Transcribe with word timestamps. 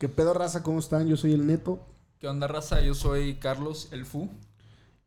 ¿Qué 0.00 0.08
pedo, 0.08 0.32
raza? 0.32 0.62
¿Cómo 0.62 0.78
están? 0.78 1.08
Yo 1.08 1.18
soy 1.18 1.34
el 1.34 1.46
Neto. 1.46 1.78
¿Qué 2.18 2.26
onda, 2.26 2.46
raza? 2.46 2.80
Yo 2.80 2.94
soy 2.94 3.34
Carlos, 3.34 3.88
el 3.92 4.06
Fu. 4.06 4.30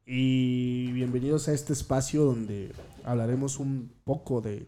Y 0.05 0.92
bienvenidos 0.92 1.47
a 1.47 1.54
este 1.54 1.73
espacio 1.73 2.23
donde 2.26 2.76
hablaremos 3.04 3.58
un 3.58 3.92
poco 4.04 4.40
de 4.40 4.68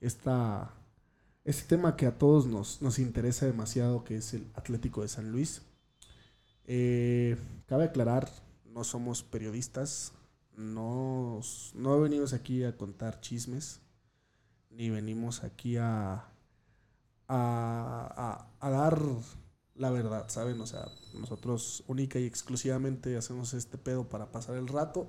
esta, 0.00 0.74
este 1.44 1.76
tema 1.76 1.94
que 1.94 2.06
a 2.06 2.18
todos 2.18 2.46
nos, 2.46 2.82
nos 2.82 2.98
interesa 2.98 3.46
demasiado, 3.46 4.02
que 4.02 4.16
es 4.16 4.34
el 4.34 4.50
Atlético 4.56 5.02
de 5.02 5.08
San 5.08 5.30
Luis. 5.30 5.62
Eh, 6.64 7.36
cabe 7.66 7.84
aclarar, 7.84 8.28
no 8.64 8.82
somos 8.82 9.22
periodistas, 9.22 10.12
no, 10.56 11.40
no 11.72 12.00
venimos 12.00 12.32
aquí 12.32 12.64
a 12.64 12.76
contar 12.76 13.20
chismes, 13.20 13.78
ni 14.70 14.90
venimos 14.90 15.44
aquí 15.44 15.76
a, 15.76 16.32
a, 17.28 18.48
a, 18.60 18.66
a 18.66 18.70
dar 18.70 19.00
la 19.78 19.90
verdad, 19.90 20.28
¿saben? 20.28 20.60
O 20.60 20.66
sea, 20.66 20.88
nosotros 21.14 21.84
única 21.86 22.18
y 22.18 22.24
exclusivamente 22.24 23.16
hacemos 23.16 23.54
este 23.54 23.78
pedo 23.78 24.08
para 24.08 24.32
pasar 24.32 24.56
el 24.56 24.68
rato 24.68 25.06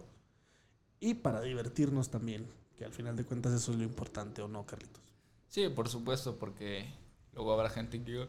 y 0.99 1.15
para 1.15 1.41
divertirnos 1.41 2.09
también, 2.09 2.47
que 2.77 2.85
al 2.85 2.91
final 2.91 3.15
de 3.15 3.23
cuentas 3.23 3.53
eso 3.53 3.71
es 3.71 3.77
lo 3.77 3.83
importante, 3.83 4.41
¿o 4.41 4.47
no, 4.47 4.65
Carlitos? 4.65 5.01
Sí, 5.47 5.69
por 5.69 5.87
supuesto, 5.87 6.37
porque 6.37 6.85
luego 7.33 7.53
habrá 7.53 7.69
gente 7.69 8.01
que 8.03 8.11
diga, 8.11 8.27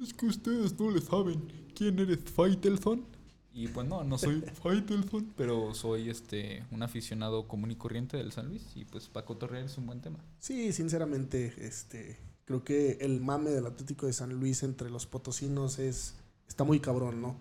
es 0.00 0.12
que 0.14 0.26
ustedes 0.26 0.78
no 0.78 0.90
le 0.90 1.00
saben 1.00 1.70
quién 1.74 1.98
eres 1.98 2.20
Faitelson. 2.24 3.04
Y 3.52 3.66
pues 3.66 3.88
no, 3.88 4.04
no 4.04 4.16
soy 4.16 4.40
Faitelson, 4.62 5.32
pero 5.36 5.74
soy 5.74 6.08
este 6.08 6.64
un 6.70 6.84
aficionado 6.84 7.48
común 7.48 7.72
y 7.72 7.76
corriente 7.76 8.16
del 8.16 8.30
San 8.30 8.48
Luis 8.48 8.76
y 8.76 8.84
pues 8.84 9.08
Paco 9.08 9.36
Torreal 9.36 9.64
es 9.64 9.76
un 9.76 9.86
buen 9.86 10.00
tema. 10.00 10.20
Sí, 10.38 10.72
sinceramente, 10.72 11.52
este 11.58 12.16
creo 12.50 12.64
que 12.64 12.98
el 13.00 13.20
mame 13.20 13.50
del 13.50 13.64
Atlético 13.64 14.06
de 14.06 14.12
San 14.12 14.34
Luis 14.34 14.64
entre 14.64 14.90
los 14.90 15.06
potosinos 15.06 15.78
es 15.78 16.16
está 16.48 16.64
muy 16.64 16.80
cabrón, 16.80 17.22
¿no? 17.22 17.36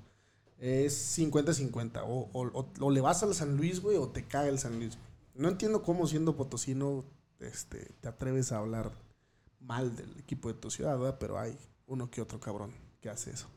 Es 0.59 1.17
50-50. 1.17 2.03
O, 2.05 2.29
o, 2.31 2.69
o, 2.79 2.91
le 2.91 3.01
vas 3.01 3.23
al 3.23 3.33
San 3.33 3.57
Luis, 3.57 3.81
güey, 3.81 3.97
o 3.97 4.09
te 4.09 4.27
caga 4.27 4.49
el 4.49 4.59
San 4.59 4.77
Luis. 4.77 4.99
No 5.33 5.49
entiendo 5.49 5.81
cómo 5.81 6.05
siendo 6.05 6.35
potosino 6.35 7.05
este, 7.39 7.91
te 8.01 8.07
atreves 8.07 8.51
a 8.51 8.59
hablar 8.59 8.91
mal 9.59 9.95
del 9.95 10.15
equipo 10.19 10.47
de 10.49 10.59
tu 10.59 10.69
ciudad, 10.69 10.95
¿verdad? 10.99 11.17
Pero 11.19 11.39
hay 11.39 11.57
uno 11.87 12.11
que 12.11 12.21
otro 12.21 12.39
cabrón 12.39 12.71
que 13.01 13.09
hace 13.09 13.31
eso. 13.31 13.47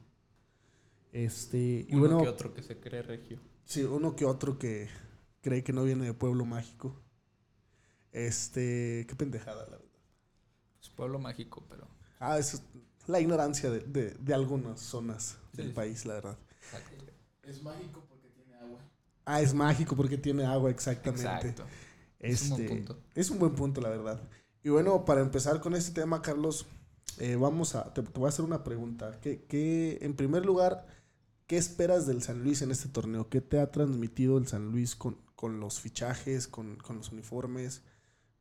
Este, 1.12 1.84
y 1.86 1.94
uno 1.94 2.00
bueno, 2.00 2.22
que 2.22 2.28
otro 2.30 2.54
que 2.54 2.62
se 2.62 2.80
cree 2.80 3.02
regio. 3.02 3.38
Sí, 3.66 3.84
uno 3.84 4.16
que 4.16 4.24
otro 4.24 4.58
que 4.58 4.88
cree 5.42 5.62
que 5.62 5.74
no 5.74 5.84
viene 5.84 6.06
de 6.06 6.14
pueblo 6.14 6.46
mágico. 6.46 6.96
Este, 8.10 9.04
qué 9.06 9.14
pendejada, 9.16 9.66
la 9.66 9.76
verdad. 9.76 9.91
Pues 10.82 10.90
pueblo 10.96 11.20
mágico, 11.20 11.64
pero. 11.68 11.86
Ah, 12.18 12.38
eso 12.38 12.56
es 12.56 13.08
la 13.08 13.20
ignorancia 13.20 13.70
de, 13.70 13.80
de, 13.80 14.10
de 14.10 14.34
algunas 14.34 14.80
zonas 14.80 15.38
del 15.52 15.68
sí. 15.68 15.72
país, 15.72 16.04
la 16.04 16.14
verdad. 16.14 16.38
Exacto. 16.60 17.04
Es 17.44 17.62
mágico 17.62 18.04
porque 18.08 18.28
tiene 18.30 18.54
agua. 18.56 18.80
Ah, 19.24 19.40
es 19.40 19.54
mágico 19.54 19.94
porque 19.94 20.18
tiene 20.18 20.44
agua, 20.44 20.70
exactamente. 20.70 21.22
Exacto. 21.22 21.64
Este, 22.18 22.32
es 22.32 22.50
un 22.50 22.56
buen 22.56 22.68
punto. 22.68 22.98
Es 23.14 23.30
un 23.30 23.38
buen 23.38 23.54
punto, 23.54 23.80
la 23.80 23.90
verdad. 23.90 24.20
Y 24.64 24.70
bueno, 24.70 25.04
para 25.04 25.20
empezar 25.20 25.60
con 25.60 25.76
este 25.76 26.00
tema, 26.00 26.20
Carlos, 26.20 26.66
eh, 27.18 27.36
vamos 27.36 27.76
a. 27.76 27.94
Te, 27.94 28.02
te, 28.02 28.18
voy 28.18 28.26
a 28.26 28.30
hacer 28.30 28.44
una 28.44 28.64
pregunta. 28.64 29.20
¿Qué, 29.20 29.44
qué, 29.44 29.98
en 30.02 30.16
primer 30.16 30.44
lugar, 30.44 30.88
¿qué 31.46 31.58
esperas 31.58 32.08
del 32.08 32.22
San 32.22 32.42
Luis 32.42 32.60
en 32.60 32.72
este 32.72 32.88
torneo? 32.88 33.28
¿Qué 33.28 33.40
te 33.40 33.60
ha 33.60 33.70
transmitido 33.70 34.36
el 34.36 34.48
San 34.48 34.72
Luis 34.72 34.96
con, 34.96 35.16
con 35.36 35.60
los 35.60 35.78
fichajes, 35.80 36.48
con, 36.48 36.74
con, 36.74 36.96
los 36.96 37.12
uniformes, 37.12 37.82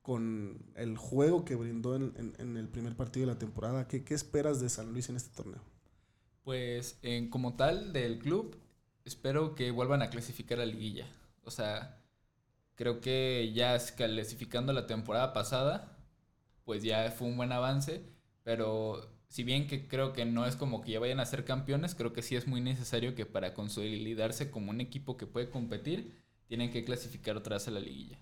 con 0.02 0.72
el 0.76 0.98
juego 0.98 1.46
que 1.46 1.56
brindó 1.56 1.96
en, 1.96 2.34
en, 2.38 2.58
el 2.58 2.68
primer 2.68 2.96
partido 2.96 3.28
de 3.28 3.34
la 3.34 3.40
temporada? 3.40 3.88
¿Qué, 3.88 4.04
¿Qué, 4.04 4.14
esperas 4.14 4.60
de 4.60 4.70
San 4.70 4.92
Luis 4.92 5.10
en 5.10 5.16
este 5.16 5.36
torneo? 5.36 5.62
Pues, 6.44 6.98
en, 7.04 7.30
como 7.30 7.56
tal, 7.56 7.94
del 7.94 8.20
club, 8.20 8.58
espero 9.06 9.56
que 9.56 9.72
vuelvan 9.72 10.02
a 10.02 10.10
clasificar 10.10 10.60
a 10.60 10.66
liguilla. 10.66 11.08
O 11.44 11.52
sea, 11.52 12.02
creo 12.76 13.00
que 13.02 13.52
ya 13.54 13.78
clasificando 13.96 14.74
la 14.74 14.88
temporada 14.88 15.34
pasada, 15.34 15.98
pues 16.66 16.84
ya 16.84 17.12
fue 17.12 17.28
un 17.28 17.38
buen 17.38 17.52
avance, 17.52 18.04
pero 18.44 19.12
si 19.28 19.44
bien 19.44 19.68
que 19.68 19.88
creo 19.88 20.14
que 20.14 20.26
no 20.26 20.46
es 20.46 20.56
como 20.56 20.82
que 20.82 20.92
ya 20.92 21.00
vayan 21.00 21.20
a 21.20 21.26
ser 21.26 21.46
campeones, 21.46 21.96
creo 21.96 22.12
que 22.12 22.22
sí 22.22 22.36
es 22.36 22.48
muy 22.48 22.60
necesario 22.60 23.16
que 23.16 23.26
para 23.26 23.54
consolidarse 23.54 24.52
como 24.52 24.72
un 24.72 24.82
equipo 24.82 25.16
que 25.18 25.28
puede 25.28 25.50
competir, 25.50 26.22
tienen 26.48 26.72
que 26.72 26.84
clasificar 26.84 27.38
otra 27.38 27.56
vez 27.56 27.68
a 27.68 27.72
la 27.72 27.80
liguilla. 27.80 28.20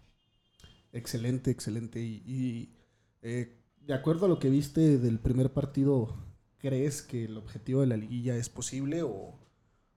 Excelente, 0.91 1.51
excelente. 1.51 1.99
Y, 2.01 2.73
eh, 3.21 3.57
de 3.81 3.93
acuerdo 3.93 4.25
a 4.25 4.29
lo 4.29 4.39
que 4.39 4.49
viste 4.49 4.97
del 4.97 5.19
primer 5.19 5.53
partido, 5.53 6.15
¿crees 6.57 7.01
que 7.01 7.25
el 7.25 7.37
objetivo 7.37 7.81
de 7.81 7.87
la 7.87 7.97
liguilla 7.97 8.35
es 8.35 8.49
posible 8.49 9.03
o, 9.03 9.39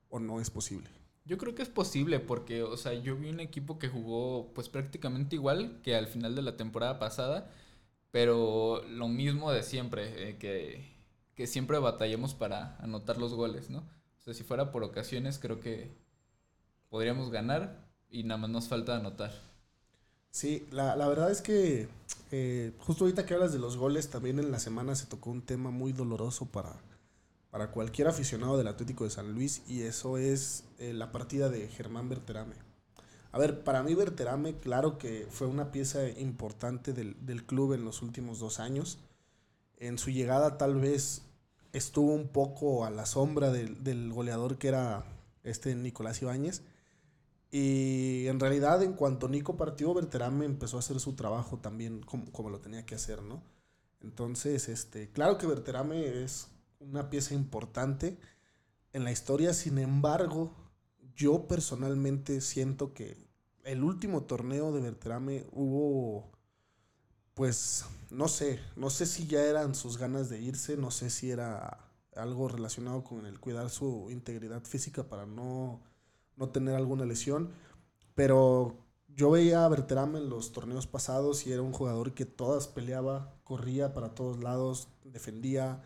o 0.09 0.19
no 0.19 0.41
es 0.41 0.51
posible? 0.51 0.91
Yo 1.25 1.39
creo 1.39 1.55
que 1.55 1.63
es 1.63 1.69
posible 1.69 2.19
porque, 2.19 2.63
o 2.63 2.77
sea, 2.77 2.95
yo 2.95 3.17
vi 3.17 3.31
un 3.31 3.41
equipo 3.41 3.79
que 3.79 3.89
jugó 3.89 4.53
pues 4.55 4.69
prácticamente 4.69 5.37
igual 5.37 5.81
que 5.83 5.95
al 5.95 6.09
final 6.09 6.35
de 6.35 6.43
la 6.43 6.57
temporada 6.57 6.99
pasada, 6.99 7.51
pero 8.11 8.83
lo 8.89 9.09
mismo 9.09 9.53
de 9.53 9.63
siempre, 9.63 10.31
eh, 10.31 10.39
que, 10.39 10.85
que, 11.35 11.47
siempre 11.47 11.79
batallamos 11.79 12.35
para 12.35 12.77
anotar 12.79 13.19
los 13.19 13.35
goles, 13.35 13.71
¿no? 13.71 13.79
O 14.19 14.21
sea, 14.25 14.35
si 14.35 14.45
fuera 14.45 14.73
por 14.73 14.85
ocasiones, 14.85 15.39
creo 15.39 15.61
que 15.61 15.93
podríamos 16.91 17.31
ganar 17.31 17.89
y 18.11 18.25
nada 18.25 18.39
más 18.39 18.51
nos 18.51 18.69
falta 18.69 18.97
anotar. 18.97 19.33
Sí, 20.33 20.67
la, 20.71 20.97
la 20.97 21.07
verdad 21.07 21.31
es 21.31 21.43
que 21.43 21.89
eh, 22.31 22.73
justo 22.79 23.05
ahorita 23.05 23.27
que 23.27 23.35
hablas 23.35 23.53
de 23.53 23.59
los 23.59 23.77
goles, 23.77 24.09
también 24.09 24.39
en 24.39 24.51
la 24.51 24.59
semana 24.59 24.95
se 24.95 25.05
tocó 25.05 25.31
un 25.31 25.43
tema 25.43 25.71
muy 25.71 25.93
doloroso 25.93 26.47
para, 26.47 26.73
para 27.51 27.71
cualquier 27.71 28.09
aficionado 28.09 28.57
del 28.57 28.69
Atlético 28.69 29.05
de 29.05 29.11
San 29.11 29.35
Luis 29.35 29.63
y 29.69 29.83
eso 29.83 30.17
es 30.17 30.65
eh, 30.79 30.95
la 30.95 31.13
partida 31.13 31.51
de 31.51 31.69
Germán 31.69 32.09
Berterame. 32.09 32.55
A 33.33 33.39
ver, 33.39 33.63
para 33.63 33.83
mí 33.83 33.95
Berterame, 33.95 34.57
claro 34.57 34.97
que 34.97 35.27
fue 35.31 35.47
una 35.47 35.71
pieza 35.71 36.09
importante 36.09 36.95
del, 36.95 37.15
del, 37.27 37.45
club 37.45 37.75
en 37.75 37.85
los 37.85 38.01
últimos 38.01 38.39
dos 38.39 38.59
años. 38.59 38.99
En 39.79 39.99
su 39.99 40.11
llegada 40.11 40.57
tal 40.57 40.77
vez 40.81 41.21
estuvo 41.75 42.15
un 42.15 42.29
poco 42.29 42.87
a 42.87 42.91
la 42.91 43.05
sombra 43.05 43.51
del, 43.51 43.85
del 43.85 44.11
goleador 44.11 44.57
que 44.57 44.69
era 44.69 45.05
este 45.45 45.75
Nicolás 45.75 46.23
Ibáñez. 46.23 46.63
Y 47.55 48.27
en 48.29 48.41
realidad 48.41 48.83
en 48.83 48.95
cuanto 48.95 49.29
Nico 49.29 49.59
partió, 49.59 49.93
Berterame 49.93 50.47
empezó 50.47 50.79
a 50.79 50.81
hacer 50.81 50.99
su 51.01 51.15
trabajo 51.15 51.59
también 51.59 52.01
como, 52.03 52.33
como 52.33 52.49
lo 52.49 52.61
tenía 52.61 52.87
que 52.87 52.95
hacer, 52.95 53.23
¿no? 53.23 53.43
Entonces, 54.01 54.71
este, 54.71 55.11
claro 55.13 55.37
que 55.37 55.47
Berterame 55.47 56.25
es 56.25 56.49
una 56.81 57.11
pieza 57.11 57.35
importante 57.35 58.19
en 58.95 59.05
la 59.05 59.13
historia, 59.13 59.53
sin 59.53 59.79
embargo, 59.79 60.55
yo 61.15 61.47
personalmente 61.47 62.41
siento 62.41 62.95
que 62.95 63.19
el 63.65 63.85
último 63.85 64.23
torneo 64.23 64.73
de 64.73 64.81
Berterame 64.81 65.47
hubo, 65.53 66.33
pues, 67.35 67.85
no 68.11 68.29
sé, 68.29 68.61
no 68.77 68.89
sé 68.89 69.05
si 69.05 69.27
ya 69.27 69.45
eran 69.45 69.75
sus 69.75 69.99
ganas 69.99 70.31
de 70.31 70.41
irse, 70.41 70.79
no 70.79 70.91
sé 70.91 71.11
si 71.11 71.31
era 71.31 71.91
algo 72.17 72.49
relacionado 72.49 73.05
con 73.05 73.27
el 73.27 73.41
cuidar 73.41 73.69
su 73.69 74.09
integridad 74.11 74.63
física 74.65 75.05
para 75.05 75.27
no, 75.27 75.83
no 76.37 76.49
tener 76.51 76.75
alguna 76.75 77.05
lesión, 77.05 77.51
pero 78.15 78.77
yo 79.09 79.31
veía 79.31 79.65
a 79.65 79.69
Berterame 79.69 80.19
en 80.19 80.31
los 80.31 80.53
torneos 80.53 80.87
pasados 80.87 81.47
y 81.47 81.53
era 81.53 81.63
un 81.63 81.73
jugador 81.73 82.15
que 82.15 82.25
todas 82.25 82.69
peleaba, 82.69 83.35
corría 83.45 83.93
para 83.95 84.15
todos 84.15 84.43
lados, 84.43 84.89
defendía, 85.05 85.83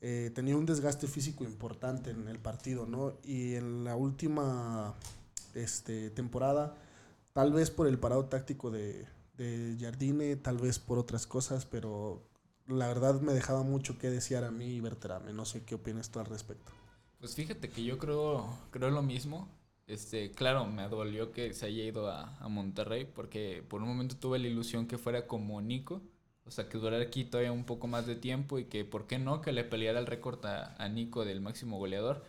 eh, 0.00 0.30
tenía 0.34 0.56
un 0.56 0.66
desgaste 0.66 1.06
físico 1.06 1.44
importante 1.44 2.10
en 2.10 2.28
el 2.28 2.38
partido, 2.38 2.86
¿no? 2.86 3.14
Y 3.22 3.54
en 3.54 3.84
la 3.84 3.96
última 3.96 4.94
este, 5.54 6.10
temporada, 6.10 6.74
tal 7.32 7.52
vez 7.52 7.70
por 7.70 7.86
el 7.86 7.98
parado 7.98 8.26
táctico 8.26 8.70
de, 8.70 9.06
de 9.36 9.76
Jardine, 9.80 10.36
tal 10.36 10.58
vez 10.58 10.78
por 10.78 10.98
otras 10.98 11.26
cosas, 11.26 11.64
pero 11.66 12.22
la 12.66 12.88
verdad 12.88 13.20
me 13.20 13.32
dejaba 13.32 13.62
mucho 13.62 13.98
que 13.98 14.10
desear 14.10 14.44
a 14.44 14.50
mí 14.50 14.66
y 14.66 14.80
Berterame. 14.80 15.32
No 15.32 15.44
sé 15.44 15.64
qué 15.64 15.76
opinas 15.76 16.10
tú 16.10 16.20
al 16.20 16.26
respecto. 16.26 16.72
Pues 17.18 17.34
fíjate 17.34 17.70
que 17.70 17.84
yo 17.84 17.98
creo, 17.98 18.46
creo 18.70 18.90
lo 18.90 19.02
mismo. 19.02 19.48
Este, 19.86 20.32
claro, 20.32 20.66
me 20.66 20.88
dolió 20.88 21.32
que 21.32 21.54
se 21.54 21.66
haya 21.66 21.84
ido 21.84 22.10
a, 22.10 22.36
a 22.38 22.48
Monterrey 22.48 23.04
porque 23.04 23.64
por 23.68 23.82
un 23.82 23.88
momento 23.88 24.16
tuve 24.16 24.38
la 24.38 24.48
ilusión 24.48 24.86
que 24.86 24.98
fuera 24.98 25.26
como 25.26 25.60
Nico 25.60 26.02
o 26.46 26.50
sea, 26.52 26.68
que 26.68 26.78
durara 26.78 27.02
aquí 27.02 27.24
todavía 27.24 27.52
un 27.52 27.64
poco 27.64 27.88
más 27.88 28.06
de 28.06 28.14
tiempo 28.14 28.58
y 28.58 28.66
que, 28.66 28.84
¿por 28.84 29.06
qué 29.08 29.18
no? 29.18 29.40
Que 29.40 29.50
le 29.52 29.64
peleara 29.64 29.98
el 29.98 30.06
récord 30.06 30.44
a, 30.46 30.76
a, 30.78 30.88
Nico 30.88 31.24
del 31.24 31.40
máximo 31.40 31.76
goleador. 31.76 32.24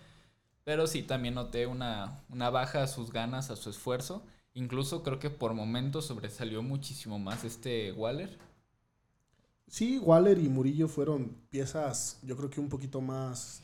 Pero 0.64 0.88
sí, 0.88 1.04
también 1.04 1.36
noté 1.36 1.68
una, 1.68 2.24
una 2.30 2.50
baja 2.50 2.84
a 2.84 2.88
sus 2.88 3.12
ganas, 3.12 3.52
a 3.52 3.56
su 3.56 3.70
esfuerzo. 3.70 4.26
Incluso 4.56 5.04
creo 5.04 5.20
que 5.20 5.30
por 5.30 5.54
momentos 5.54 6.06
sobresalió 6.08 6.64
muchísimo 6.64 7.20
más 7.20 7.44
este 7.44 7.92
Waller. 7.92 8.40
Sí, 9.68 10.00
Waller 10.00 10.40
y 10.40 10.50
Murillo 10.50 10.88
fueron 10.88 11.38
piezas, 11.52 12.20
yo 12.24 12.36
creo 12.38 12.50
que 12.50 12.60
un 12.60 12.70
poquito 12.70 13.02
más... 13.02 13.64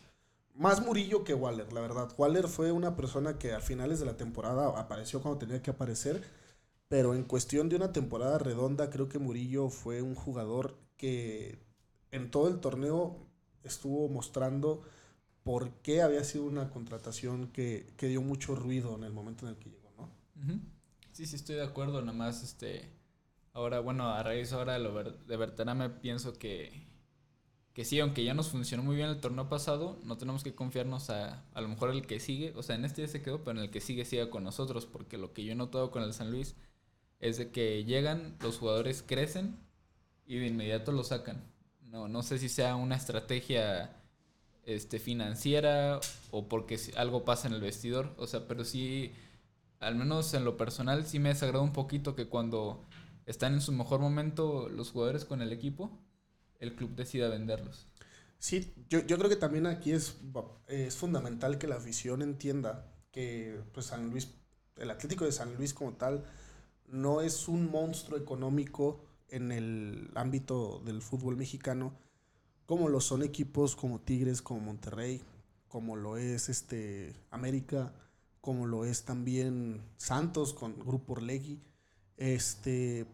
Más 0.55 0.85
Murillo 0.85 1.23
que 1.23 1.33
Waller, 1.33 1.73
la 1.73 1.81
verdad. 1.81 2.13
Waller 2.17 2.47
fue 2.47 2.71
una 2.71 2.95
persona 2.95 3.37
que 3.37 3.53
a 3.53 3.59
finales 3.59 3.99
de 3.99 4.05
la 4.05 4.17
temporada 4.17 4.79
apareció 4.79 5.21
cuando 5.21 5.39
tenía 5.39 5.61
que 5.61 5.71
aparecer 5.71 6.23
pero 6.93 7.15
en 7.15 7.23
cuestión 7.23 7.69
de 7.69 7.75
una 7.75 7.91
temporada 7.91 8.37
redonda, 8.37 8.91
creo 8.91 9.09
que 9.09 9.17
Murillo 9.17 9.69
fue 9.69 10.03
un 10.03 10.13
jugador 10.13 10.77
que 10.95 11.57
en 12.11 12.29
todo 12.29 12.47
el 12.49 12.59
torneo 12.59 13.17
estuvo 13.63 14.07
mostrando 14.09 14.83
por 15.41 15.71
qué 15.81 16.03
había 16.03 16.23
sido 16.23 16.43
una 16.45 16.69
contratación 16.69 17.47
que, 17.47 17.91
que 17.97 18.09
dio 18.09 18.21
mucho 18.21 18.53
ruido 18.55 18.95
en 18.95 19.05
el 19.05 19.11
momento 19.11 19.47
en 19.47 19.53
el 19.53 19.57
que 19.57 19.71
llegó, 19.71 19.91
¿no? 19.97 20.11
Sí, 21.13 21.25
sí, 21.25 21.35
estoy 21.35 21.55
de 21.55 21.63
acuerdo. 21.63 21.99
Nada 22.01 22.15
más, 22.15 22.43
este. 22.43 22.91
Ahora, 23.53 23.79
bueno, 23.79 24.09
a 24.09 24.21
raíz 24.21 24.53
ahora 24.53 24.73
de, 24.73 24.79
lo 24.79 24.93
de 25.03 25.35
Berterame, 25.35 25.89
pienso 25.89 26.33
que. 26.33 26.85
Que 27.73 27.85
sí, 27.85 27.99
aunque 27.99 28.23
ya 28.23 28.33
nos 28.33 28.49
funcionó 28.49 28.83
muy 28.83 28.95
bien 28.95 29.09
el 29.09 29.19
torneo 29.19 29.49
pasado, 29.49 29.97
no 30.03 30.17
tenemos 30.17 30.43
que 30.43 30.53
confiarnos 30.53 31.09
a. 31.09 31.43
A 31.53 31.61
lo 31.61 31.67
mejor 31.67 31.89
el 31.89 32.05
que 32.05 32.19
sigue. 32.19 32.53
O 32.55 32.63
sea, 32.63 32.75
en 32.75 32.85
este 32.85 33.01
ya 33.01 33.07
se 33.07 33.21
quedó, 33.21 33.43
pero 33.43 33.57
en 33.57 33.65
el 33.65 33.71
que 33.71 33.81
sigue 33.81 34.05
siga 34.05 34.29
con 34.29 34.43
nosotros. 34.43 34.85
Porque 34.85 35.17
lo 35.17 35.33
que 35.33 35.43
yo 35.43 35.53
he 35.53 35.55
notado 35.55 35.91
con 35.91 36.03
el 36.03 36.13
San 36.13 36.31
Luis 36.31 36.55
es 37.19 37.37
de 37.37 37.51
que 37.51 37.83
llegan, 37.83 38.37
los 38.41 38.59
jugadores 38.59 39.03
crecen 39.05 39.57
y 40.27 40.37
de 40.37 40.47
inmediato 40.47 40.91
lo 40.91 41.03
sacan. 41.03 41.43
No, 41.89 42.07
no 42.07 42.23
sé 42.23 42.37
si 42.39 42.49
sea 42.49 42.75
una 42.75 42.95
estrategia 42.95 43.95
este, 44.65 44.99
financiera 44.99 45.99
o 46.31 46.47
porque 46.47 46.79
algo 46.95 47.25
pasa 47.25 47.47
en 47.47 47.55
el 47.55 47.61
vestidor. 47.61 48.13
O 48.17 48.27
sea, 48.27 48.47
pero 48.47 48.65
sí 48.65 49.11
al 49.83 49.95
menos 49.95 50.33
en 50.33 50.45
lo 50.45 50.57
personal, 50.57 51.05
sí 51.05 51.19
me 51.19 51.29
desagrada 51.29 51.63
un 51.63 51.73
poquito 51.73 52.15
que 52.15 52.27
cuando 52.27 52.83
están 53.25 53.53
en 53.53 53.61
su 53.61 53.71
mejor 53.71 53.99
momento 53.99 54.69
los 54.69 54.91
jugadores 54.91 55.25
con 55.25 55.41
el 55.41 55.51
equipo, 55.51 55.91
el 56.63 56.75
club 56.75 56.95
decida 56.95 57.29
venderlos. 57.29 57.87
Sí, 58.39 58.73
yo, 58.89 58.99
yo 59.05 59.17
creo 59.17 59.29
que 59.29 59.35
también 59.35 59.67
aquí 59.67 59.91
es, 59.91 60.17
es 60.67 60.95
fundamental 60.95 61.57
que 61.57 61.67
la 61.67 61.75
afición 61.75 62.21
entienda 62.21 62.91
que 63.11 63.61
pues, 63.73 63.85
San 63.85 64.09
Luis, 64.09 64.29
el 64.77 64.91
Atlético 64.91 65.25
de 65.25 65.31
San 65.31 65.55
Luis 65.55 65.73
como 65.73 65.93
tal, 65.93 66.25
no 66.87 67.21
es 67.21 67.47
un 67.47 67.71
monstruo 67.71 68.17
económico 68.17 69.05
en 69.29 69.51
el 69.51 70.11
ámbito 70.15 70.81
del 70.85 71.01
fútbol 71.01 71.37
mexicano, 71.37 71.93
como 72.65 72.89
lo 72.89 73.01
son 73.01 73.23
equipos 73.23 73.75
como 73.75 73.99
Tigres, 73.99 74.41
como 74.41 74.59
Monterrey, 74.59 75.21
como 75.67 75.95
lo 75.95 76.17
es 76.17 76.49
este 76.49 77.13
América, 77.31 77.93
como 78.41 78.67
lo 78.67 78.85
es 78.85 79.03
también 79.05 79.81
Santos 79.97 80.53
con 80.53 80.77
Grupo 80.79 81.13
Orlegui. 81.13 81.61
Este, 82.17 83.05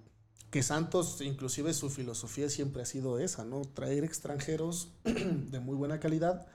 que 0.51 0.63
Santos, 0.63 1.22
inclusive 1.22 1.74
su 1.74 1.90
filosofía 1.90 2.50
siempre 2.50 2.81
ha 2.81 2.86
sido 2.86 3.19
esa, 3.19 3.46
¿no? 3.46 3.62
Traer 3.62 4.04
extranjeros 4.04 4.90
de 5.04 5.60
muy 5.60 5.75
buena 5.75 6.00
calidad 6.00 6.48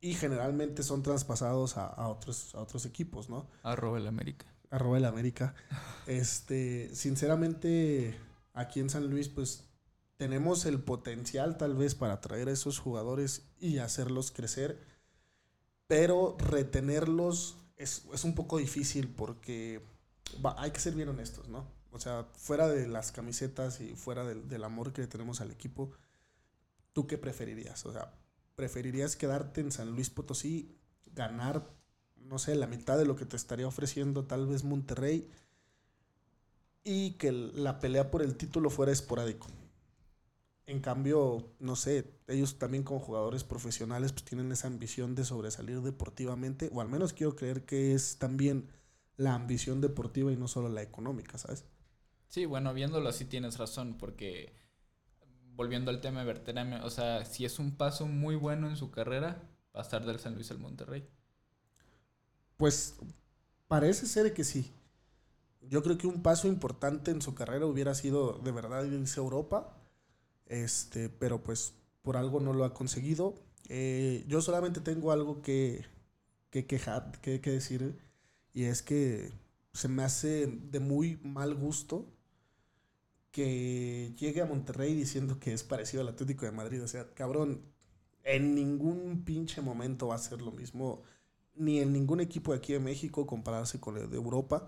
y 0.00 0.14
generalmente 0.14 0.82
son 0.82 1.02
traspasados 1.02 1.76
a, 1.76 1.86
a 1.86 2.08
otros, 2.08 2.54
a 2.54 2.60
otros 2.60 2.86
equipos, 2.86 3.28
¿no? 3.28 3.48
Arroba 3.62 3.98
el 3.98 4.06
América. 4.06 4.46
Arroba 4.70 4.98
el 4.98 5.04
América. 5.04 5.54
Este, 6.06 6.90
sinceramente, 6.94 8.18
aquí 8.54 8.80
en 8.80 8.90
San 8.90 9.08
Luis, 9.08 9.28
pues 9.28 9.64
tenemos 10.16 10.64
el 10.66 10.80
potencial 10.80 11.56
tal 11.56 11.74
vez 11.76 11.94
para 11.94 12.20
traer 12.20 12.48
a 12.48 12.52
esos 12.52 12.78
jugadores 12.78 13.42
y 13.60 13.78
hacerlos 13.78 14.30
crecer, 14.32 14.80
pero 15.86 16.36
retenerlos 16.38 17.56
es, 17.76 18.04
es 18.12 18.24
un 18.24 18.34
poco 18.34 18.58
difícil 18.58 19.08
porque 19.08 19.82
va- 20.44 20.56
hay 20.58 20.70
que 20.70 20.80
ser 20.80 20.94
bien 20.94 21.08
honestos, 21.08 21.48
¿no? 21.48 21.66
O 21.92 21.98
sea, 21.98 22.24
fuera 22.36 22.68
de 22.68 22.86
las 22.86 23.12
camisetas 23.12 23.80
y 23.80 23.94
fuera 23.94 24.24
del, 24.24 24.48
del 24.48 24.64
amor 24.64 24.92
que 24.92 25.06
tenemos 25.06 25.40
al 25.40 25.50
equipo, 25.50 25.92
¿tú 26.92 27.06
qué 27.06 27.18
preferirías? 27.18 27.84
O 27.86 27.92
sea, 27.92 28.14
¿preferirías 28.54 29.16
quedarte 29.16 29.60
en 29.60 29.72
San 29.72 29.90
Luis 29.90 30.10
Potosí, 30.10 30.76
ganar, 31.14 31.68
no 32.16 32.38
sé, 32.38 32.54
la 32.54 32.66
mitad 32.66 32.98
de 32.98 33.06
lo 33.06 33.16
que 33.16 33.26
te 33.26 33.36
estaría 33.36 33.66
ofreciendo 33.66 34.24
tal 34.24 34.46
vez 34.46 34.64
Monterrey 34.64 35.28
y 36.84 37.12
que 37.12 37.32
la 37.32 37.80
pelea 37.80 38.10
por 38.10 38.22
el 38.22 38.36
título 38.36 38.70
fuera 38.70 38.92
esporádico? 38.92 39.48
En 40.66 40.80
cambio, 40.80 41.50
no 41.58 41.74
sé, 41.74 42.14
ellos 42.28 42.58
también 42.60 42.84
como 42.84 43.00
jugadores 43.00 43.42
profesionales 43.42 44.12
pues 44.12 44.24
tienen 44.24 44.52
esa 44.52 44.68
ambición 44.68 45.16
de 45.16 45.24
sobresalir 45.24 45.80
deportivamente, 45.80 46.70
o 46.72 46.80
al 46.80 46.88
menos 46.88 47.12
quiero 47.12 47.34
creer 47.34 47.64
que 47.64 47.92
es 47.92 48.18
también 48.18 48.68
la 49.16 49.34
ambición 49.34 49.80
deportiva 49.80 50.30
y 50.30 50.36
no 50.36 50.46
solo 50.46 50.68
la 50.68 50.82
económica, 50.82 51.38
¿sabes? 51.38 51.64
Sí, 52.30 52.44
bueno, 52.46 52.72
viéndolo 52.72 53.08
así 53.08 53.24
tienes 53.24 53.58
razón, 53.58 53.98
porque 53.98 54.52
volviendo 55.56 55.90
al 55.90 56.00
tema 56.00 56.20
de 56.20 56.26
Berterame, 56.26 56.80
o 56.82 56.88
sea, 56.88 57.24
si 57.24 57.44
es 57.44 57.58
un 57.58 57.76
paso 57.76 58.06
muy 58.06 58.36
bueno 58.36 58.68
en 58.68 58.76
su 58.76 58.92
carrera, 58.92 59.42
pasar 59.72 60.06
del 60.06 60.20
San 60.20 60.36
Luis 60.36 60.48
al 60.52 60.60
Monterrey. 60.60 61.08
Pues 62.56 62.94
parece 63.66 64.06
ser 64.06 64.32
que 64.32 64.44
sí. 64.44 64.70
Yo 65.62 65.82
creo 65.82 65.98
que 65.98 66.06
un 66.06 66.22
paso 66.22 66.46
importante 66.46 67.10
en 67.10 67.20
su 67.20 67.34
carrera 67.34 67.66
hubiera 67.66 67.96
sido 67.96 68.34
de 68.38 68.52
verdad 68.52 68.84
irse 68.84 69.18
a 69.18 69.24
Europa, 69.24 69.76
este, 70.46 71.08
pero 71.08 71.42
pues 71.42 71.74
por 72.00 72.16
algo 72.16 72.38
no 72.38 72.52
lo 72.52 72.64
ha 72.64 72.74
conseguido. 72.74 73.34
Eh, 73.68 74.24
yo 74.28 74.40
solamente 74.40 74.80
tengo 74.80 75.10
algo 75.10 75.42
que, 75.42 75.84
que 76.50 76.64
quejar, 76.64 77.10
que, 77.22 77.40
que 77.40 77.50
decir, 77.50 77.98
y 78.54 78.64
es 78.66 78.82
que 78.82 79.32
se 79.72 79.88
me 79.88 80.04
hace 80.04 80.46
de 80.46 80.78
muy 80.78 81.16
mal 81.24 81.56
gusto 81.56 82.06
que 83.30 84.14
llegue 84.18 84.42
a 84.42 84.46
Monterrey 84.46 84.94
diciendo 84.94 85.38
que 85.38 85.52
es 85.52 85.62
parecido 85.62 86.02
al 86.02 86.08
Atlético 86.08 86.46
de 86.46 86.52
Madrid. 86.52 86.82
O 86.82 86.88
sea, 86.88 87.12
cabrón, 87.14 87.62
en 88.24 88.54
ningún 88.54 89.24
pinche 89.24 89.60
momento 89.60 90.08
va 90.08 90.16
a 90.16 90.18
ser 90.18 90.42
lo 90.42 90.52
mismo, 90.52 91.02
ni 91.54 91.80
en 91.80 91.92
ningún 91.92 92.20
equipo 92.20 92.52
de 92.52 92.58
aquí 92.58 92.72
de 92.72 92.80
México 92.80 93.26
compararse 93.26 93.80
con 93.80 93.96
el 93.96 94.10
de 94.10 94.16
Europa. 94.16 94.66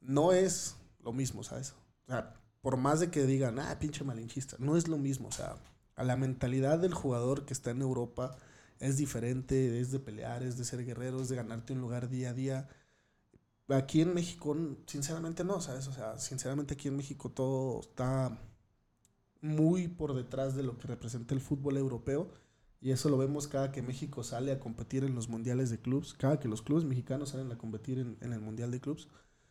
No 0.00 0.32
es 0.32 0.76
lo 1.02 1.12
mismo, 1.12 1.42
¿sabes? 1.42 1.74
O 2.06 2.12
sea, 2.12 2.34
por 2.60 2.76
más 2.76 3.00
de 3.00 3.10
que 3.10 3.26
digan, 3.26 3.58
ah, 3.58 3.78
pinche 3.78 4.04
malinchista, 4.04 4.56
no 4.58 4.76
es 4.76 4.88
lo 4.88 4.98
mismo. 4.98 5.28
O 5.28 5.32
sea, 5.32 5.56
a 5.94 6.04
la 6.04 6.16
mentalidad 6.16 6.78
del 6.78 6.94
jugador 6.94 7.44
que 7.44 7.52
está 7.52 7.70
en 7.70 7.82
Europa 7.82 8.36
es 8.78 8.96
diferente, 8.96 9.80
es 9.80 9.90
de 9.90 10.00
pelear, 10.00 10.42
es 10.42 10.58
de 10.58 10.64
ser 10.64 10.84
guerrero, 10.84 11.22
es 11.22 11.28
de 11.28 11.36
ganarte 11.36 11.72
un 11.72 11.80
lugar 11.80 12.08
día 12.08 12.30
a 12.30 12.34
día. 12.34 12.68
Aquí 13.68 14.00
en 14.00 14.14
México, 14.14 14.56
sinceramente 14.86 15.42
no, 15.44 15.60
¿sabes? 15.60 15.88
O 15.88 15.92
sea, 15.92 16.18
sinceramente 16.18 16.74
aquí 16.74 16.88
en 16.88 16.96
México 16.96 17.30
todo 17.30 17.80
está 17.80 18.38
muy 19.40 19.88
por 19.88 20.14
detrás 20.14 20.54
de 20.54 20.62
lo 20.62 20.78
que 20.78 20.86
representa 20.86 21.34
el 21.34 21.40
fútbol 21.40 21.76
europeo. 21.76 22.30
Y 22.80 22.92
eso 22.92 23.08
lo 23.08 23.18
vemos 23.18 23.48
cada 23.48 23.72
que 23.72 23.82
México 23.82 24.22
sale 24.22 24.52
a 24.52 24.60
competir 24.60 25.02
en 25.02 25.14
los 25.14 25.28
mundiales 25.28 25.70
de 25.70 25.80
clubs, 25.80 26.14
cada 26.14 26.38
que 26.38 26.46
los 26.46 26.62
clubes 26.62 26.84
mexicanos 26.84 27.30
salen 27.30 27.50
a 27.50 27.58
competir 27.58 27.98
en, 27.98 28.18
en 28.20 28.32
el 28.32 28.40
mundial 28.40 28.70
de 28.70 28.80
clubs, 28.80 29.08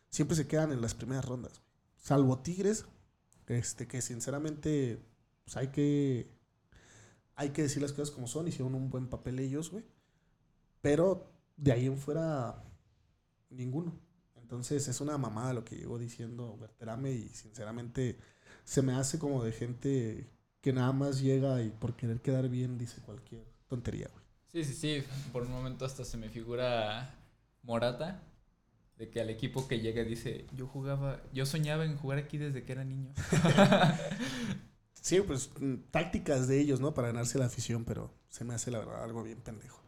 siempre 0.08 0.36
se 0.36 0.46
quedan 0.46 0.72
en 0.72 0.80
las 0.80 0.94
primeras 0.94 1.24
rondas. 1.24 1.60
Salvo 1.96 2.38
Tigres, 2.38 2.86
este, 3.46 3.86
que 3.86 4.00
sinceramente 4.00 5.04
pues 5.44 5.56
hay 5.56 5.68
que 5.68 6.36
hay 7.36 7.50
que 7.50 7.62
decir 7.62 7.82
las 7.82 7.92
cosas 7.92 8.10
como 8.10 8.26
son, 8.26 8.48
hicieron 8.48 8.74
un 8.74 8.90
buen 8.90 9.08
papel 9.08 9.38
ellos, 9.38 9.70
güey. 9.70 9.84
Pero 10.80 11.30
de 11.56 11.72
ahí 11.72 11.86
en 11.86 11.98
fuera, 11.98 12.64
ninguno. 13.50 13.98
Entonces 14.46 14.86
es 14.86 15.00
una 15.00 15.18
mamada 15.18 15.52
lo 15.52 15.64
que 15.64 15.74
llegó 15.74 15.98
diciendo 15.98 16.56
Berterame 16.56 17.10
y 17.10 17.28
sinceramente 17.30 18.16
se 18.62 18.80
me 18.80 18.92
hace 18.92 19.18
como 19.18 19.42
de 19.42 19.50
gente 19.50 20.30
que 20.60 20.72
nada 20.72 20.92
más 20.92 21.20
llega 21.20 21.60
y 21.62 21.70
por 21.70 21.96
querer 21.96 22.20
quedar 22.20 22.48
bien 22.48 22.78
dice 22.78 23.00
cualquier 23.00 23.44
tontería, 23.66 24.08
güey. 24.12 24.24
Sí, 24.52 24.62
sí, 24.62 24.74
sí, 24.74 25.04
por 25.32 25.42
un 25.42 25.50
momento 25.50 25.84
hasta 25.84 26.04
se 26.04 26.16
me 26.16 26.28
figura 26.28 27.12
Morata, 27.64 28.22
de 28.96 29.10
que 29.10 29.20
al 29.20 29.30
equipo 29.30 29.66
que 29.66 29.80
llega 29.80 30.04
dice, 30.04 30.46
yo 30.52 30.68
jugaba, 30.68 31.20
yo 31.32 31.44
soñaba 31.44 31.84
en 31.84 31.96
jugar 31.96 32.18
aquí 32.18 32.38
desde 32.38 32.62
que 32.62 32.70
era 32.70 32.84
niño. 32.84 33.12
Sí, 35.02 35.20
pues 35.20 35.50
mm, 35.60 35.74
tácticas 35.92 36.48
de 36.48 36.58
ellos, 36.58 36.80
¿no? 36.80 36.92
Para 36.92 37.06
ganarse 37.06 37.38
la 37.38 37.44
afición, 37.44 37.84
pero 37.84 38.12
se 38.28 38.42
me 38.42 38.54
hace 38.54 38.72
la 38.72 38.80
verdad 38.80 39.04
algo 39.04 39.22
bien 39.22 39.40
pendejo. 39.40 39.80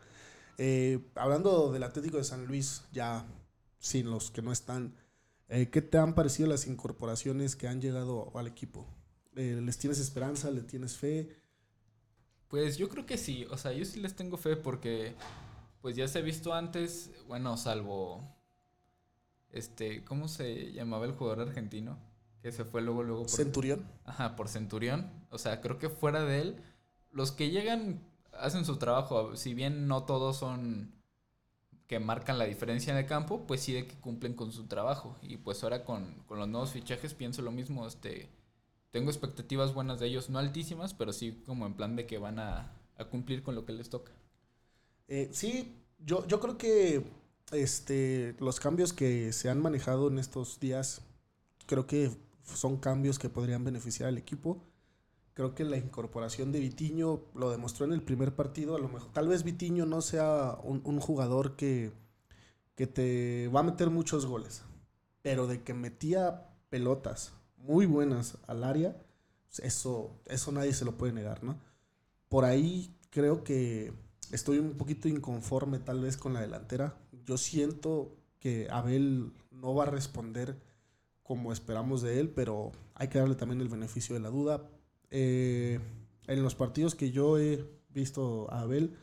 Eh, 0.58 1.00
hablando 1.16 1.72
del 1.72 1.82
Atlético 1.82 2.18
de 2.18 2.24
San 2.24 2.46
Luis, 2.46 2.84
ya 2.92 3.26
sin 3.78 4.10
los 4.10 4.30
que 4.30 4.42
no 4.42 4.52
están, 4.52 4.94
eh, 5.48 5.70
¿qué 5.70 5.82
te 5.82 5.98
han 5.98 6.14
parecido 6.14 6.48
las 6.48 6.66
incorporaciones 6.66 7.56
que 7.56 7.68
han 7.68 7.80
llegado 7.80 8.36
al 8.36 8.46
equipo? 8.46 8.86
Eh, 9.36 9.60
¿Les 9.62 9.78
tienes 9.78 9.98
esperanza? 9.98 10.50
¿Le 10.50 10.62
tienes 10.62 10.96
fe? 10.96 11.36
Pues 12.48 12.76
yo 12.78 12.88
creo 12.88 13.06
que 13.06 13.18
sí, 13.18 13.46
o 13.50 13.58
sea, 13.58 13.72
yo 13.72 13.84
sí 13.84 14.00
les 14.00 14.16
tengo 14.16 14.36
fe 14.36 14.56
porque 14.56 15.14
pues 15.80 15.96
ya 15.96 16.08
se 16.08 16.18
ha 16.18 16.22
visto 16.22 16.54
antes, 16.54 17.10
bueno, 17.26 17.56
salvo 17.56 18.38
este, 19.50 20.04
¿cómo 20.04 20.28
se 20.28 20.72
llamaba 20.72 21.06
el 21.06 21.12
jugador 21.12 21.48
argentino? 21.48 21.98
Que 22.42 22.52
se 22.52 22.64
fue 22.64 22.82
luego 22.82 23.02
luego 23.02 23.22
por 23.22 23.30
Centurión. 23.30 23.86
Ajá, 24.04 24.36
por 24.36 24.48
Centurión. 24.48 25.10
O 25.30 25.38
sea, 25.38 25.60
creo 25.60 25.78
que 25.78 25.88
fuera 25.88 26.24
de 26.24 26.40
él, 26.40 26.56
los 27.10 27.32
que 27.32 27.50
llegan 27.50 28.00
hacen 28.32 28.64
su 28.64 28.76
trabajo. 28.76 29.36
Si 29.36 29.54
bien 29.54 29.88
no 29.88 30.04
todos 30.04 30.36
son 30.36 30.92
que 31.88 31.98
marcan 31.98 32.38
la 32.38 32.44
diferencia 32.44 32.92
en 32.92 32.98
el 32.98 33.06
campo, 33.06 33.46
pues 33.46 33.62
sí 33.62 33.72
de 33.72 33.86
que 33.86 33.96
cumplen 33.96 34.34
con 34.34 34.52
su 34.52 34.66
trabajo. 34.66 35.16
Y 35.22 35.38
pues 35.38 35.64
ahora 35.64 35.84
con, 35.84 36.22
con 36.26 36.38
los 36.38 36.46
nuevos 36.46 36.70
fichajes 36.70 37.14
pienso 37.14 37.40
lo 37.42 37.50
mismo. 37.50 37.86
Este, 37.86 38.28
tengo 38.90 39.10
expectativas 39.10 39.72
buenas 39.72 39.98
de 39.98 40.06
ellos, 40.06 40.28
no 40.28 40.38
altísimas, 40.38 40.92
pero 40.92 41.12
sí 41.14 41.42
como 41.46 41.66
en 41.66 41.74
plan 41.74 41.96
de 41.96 42.06
que 42.06 42.18
van 42.18 42.38
a, 42.38 42.72
a 42.98 43.04
cumplir 43.06 43.42
con 43.42 43.54
lo 43.54 43.64
que 43.64 43.72
les 43.72 43.88
toca. 43.88 44.12
Eh, 45.08 45.30
sí, 45.32 45.76
yo, 45.98 46.26
yo 46.26 46.40
creo 46.40 46.58
que 46.58 47.04
este, 47.52 48.36
los 48.38 48.60
cambios 48.60 48.92
que 48.92 49.32
se 49.32 49.48
han 49.48 49.60
manejado 49.60 50.08
en 50.08 50.18
estos 50.18 50.60
días, 50.60 51.00
creo 51.66 51.86
que 51.86 52.10
son 52.54 52.76
cambios 52.76 53.18
que 53.18 53.30
podrían 53.30 53.64
beneficiar 53.64 54.10
al 54.10 54.18
equipo. 54.18 54.62
Creo 55.38 55.54
que 55.54 55.62
la 55.62 55.76
incorporación 55.76 56.50
de 56.50 56.58
Vitiño 56.58 57.20
lo 57.36 57.52
demostró 57.52 57.86
en 57.86 57.92
el 57.92 58.02
primer 58.02 58.34
partido. 58.34 58.74
A 58.74 58.80
lo 58.80 58.88
mejor, 58.88 59.12
tal 59.12 59.28
vez 59.28 59.44
Vitiño 59.44 59.86
no 59.86 60.00
sea 60.00 60.58
un, 60.64 60.98
jugador 60.98 61.54
que, 61.54 61.92
que 62.74 62.88
te 62.88 63.46
va 63.46 63.60
a 63.60 63.62
meter 63.62 63.88
muchos 63.88 64.26
goles, 64.26 64.64
pero 65.22 65.46
de 65.46 65.62
que 65.62 65.74
metía 65.74 66.50
pelotas 66.70 67.34
muy 67.56 67.86
buenas 67.86 68.36
al 68.48 68.64
área, 68.64 69.00
eso, 69.62 70.10
eso 70.26 70.50
nadie 70.50 70.74
se 70.74 70.84
lo 70.84 70.98
puede 70.98 71.12
negar, 71.12 71.44
¿no? 71.44 71.56
Por 72.28 72.44
ahí 72.44 72.92
creo 73.10 73.44
que 73.44 73.92
estoy 74.32 74.58
un 74.58 74.72
poquito 74.72 75.06
inconforme 75.06 75.78
tal 75.78 76.00
vez 76.00 76.16
con 76.16 76.34
la 76.34 76.40
delantera. 76.40 76.96
Yo 77.24 77.38
siento 77.38 78.16
que 78.40 78.66
Abel 78.72 79.32
no 79.52 79.72
va 79.72 79.84
a 79.84 79.90
responder 79.90 80.60
como 81.22 81.52
esperamos 81.52 82.02
de 82.02 82.18
él, 82.18 82.28
pero 82.28 82.72
hay 82.96 83.06
que 83.06 83.20
darle 83.20 83.36
también 83.36 83.60
el 83.60 83.68
beneficio 83.68 84.16
de 84.16 84.20
la 84.20 84.30
duda. 84.30 84.68
Eh, 85.10 85.80
en 86.26 86.42
los 86.42 86.54
partidos 86.54 86.94
que 86.94 87.10
yo 87.10 87.38
he 87.38 87.64
visto 87.90 88.50
a 88.52 88.60
Abel, 88.60 88.96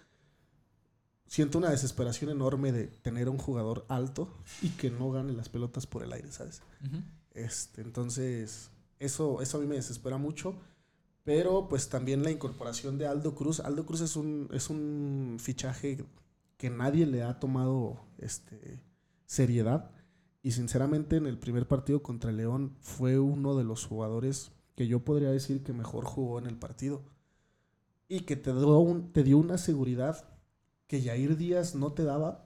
siento 1.28 1.58
una 1.58 1.72
desesperación 1.72 2.30
enorme 2.30 2.72
de 2.72 2.88
tener 2.88 3.30
un 3.30 3.38
jugador 3.38 3.86
alto 3.90 4.30
y 4.62 4.70
que 4.70 4.92
no 4.92 5.12
gane 5.12 5.34
las 5.34 5.50
pelotas 5.50 5.88
por 5.88 6.04
el 6.04 6.14
aire, 6.14 6.32
¿sabes? 6.32 6.62
este, 7.34 7.82
entonces, 7.82 8.70
eso, 9.00 9.42
eso 9.42 9.58
a 9.58 9.62
mí 9.62 9.68
me 9.68 9.76
desespera 9.76 10.18
mucho. 10.18 10.56
Pero 11.24 11.68
pues 11.68 11.90
también 11.90 12.22
la 12.22 12.30
incorporación 12.30 13.00
de 13.00 13.08
Aldo 13.08 13.34
Cruz. 13.34 13.60
Aldo 13.60 13.86
Cruz 13.86 14.02
es 14.02 14.16
un, 14.16 14.48
es 14.54 14.70
un 14.70 15.38
fichaje 15.40 16.06
que 16.56 16.70
nadie 16.70 17.08
le 17.08 17.24
ha 17.24 17.40
tomado 17.40 18.06
este, 18.20 18.80
seriedad. 19.26 19.92
Y 20.44 20.52
sinceramente 20.52 21.16
en 21.16 21.26
el 21.26 21.40
primer 21.40 21.68
partido 21.68 22.04
contra 22.04 22.32
León 22.32 22.78
fue 22.80 23.18
uno 23.18 23.58
de 23.58 23.64
los 23.64 23.86
jugadores 23.86 24.52
que 24.75 24.88
yo 24.88 25.03
podría 25.03 25.32
decir 25.32 25.63
que 25.63 25.74
mejor 25.74 26.05
jugó 26.05 26.39
en 26.39 26.48
el 26.48 26.58
partido. 26.58 27.01
Y 28.08 28.22
que 28.22 28.36
te 28.36 28.53
dio, 28.53 28.77
un, 28.79 29.12
te 29.12 29.24
dio 29.24 29.38
una 29.38 29.58
seguridad 29.58 30.29
que 30.88 31.01
Jair 31.01 31.38
Díaz 31.38 31.75
no 31.75 31.94
te 31.94 32.03
daba 32.03 32.46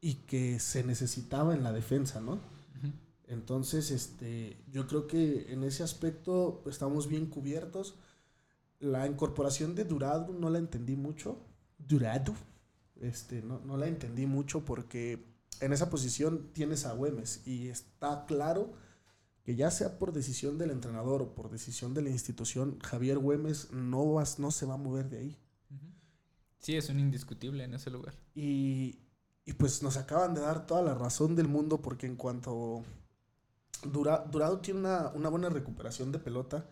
y 0.00 0.14
que 0.14 0.58
se 0.58 0.82
necesitaba 0.82 1.54
en 1.54 1.62
la 1.62 1.72
defensa, 1.72 2.20
¿no? 2.20 2.38
Entonces, 3.28 3.92
este, 3.92 4.56
yo 4.72 4.88
creo 4.88 5.06
que 5.06 5.52
en 5.52 5.62
ese 5.62 5.84
aspecto 5.84 6.64
estamos 6.66 7.06
bien 7.06 7.26
cubiertos. 7.26 7.94
La 8.80 9.06
incorporación 9.06 9.76
de 9.76 9.84
Durado 9.84 10.32
no 10.32 10.50
la 10.50 10.58
entendí 10.58 10.96
mucho. 10.96 11.38
Durado. 11.78 12.34
Este, 13.00 13.40
no, 13.42 13.60
no 13.60 13.76
la 13.76 13.86
entendí 13.86 14.26
mucho 14.26 14.64
porque 14.64 15.24
en 15.60 15.72
esa 15.72 15.90
posición 15.90 16.50
tienes 16.52 16.86
a 16.86 16.92
Güemes 16.92 17.46
y 17.46 17.68
está 17.68 18.26
claro 18.26 18.72
que 19.42 19.56
ya 19.56 19.70
sea 19.70 19.98
por 19.98 20.12
decisión 20.12 20.58
del 20.58 20.70
entrenador 20.70 21.22
o 21.22 21.34
por 21.34 21.50
decisión 21.50 21.94
de 21.94 22.02
la 22.02 22.10
institución, 22.10 22.78
Javier 22.80 23.18
Güemes 23.18 23.72
no, 23.72 24.12
vas, 24.12 24.38
no 24.38 24.50
se 24.50 24.66
va 24.66 24.74
a 24.74 24.78
mover 24.78 25.08
de 25.08 25.18
ahí. 25.18 25.38
Sí, 26.58 26.76
es 26.76 26.90
un 26.90 27.00
indiscutible 27.00 27.64
en 27.64 27.72
ese 27.72 27.90
lugar. 27.90 28.14
Y, 28.34 28.98
y 29.46 29.54
pues 29.54 29.82
nos 29.82 29.96
acaban 29.96 30.34
de 30.34 30.42
dar 30.42 30.66
toda 30.66 30.82
la 30.82 30.94
razón 30.94 31.34
del 31.34 31.48
mundo 31.48 31.80
porque 31.80 32.06
en 32.06 32.16
cuanto 32.16 32.84
Durado 33.82 34.60
tiene 34.60 34.80
una, 34.80 35.28
buena 35.28 35.48
recuperación 35.48 36.12
de 36.12 36.18
pelota, 36.18 36.68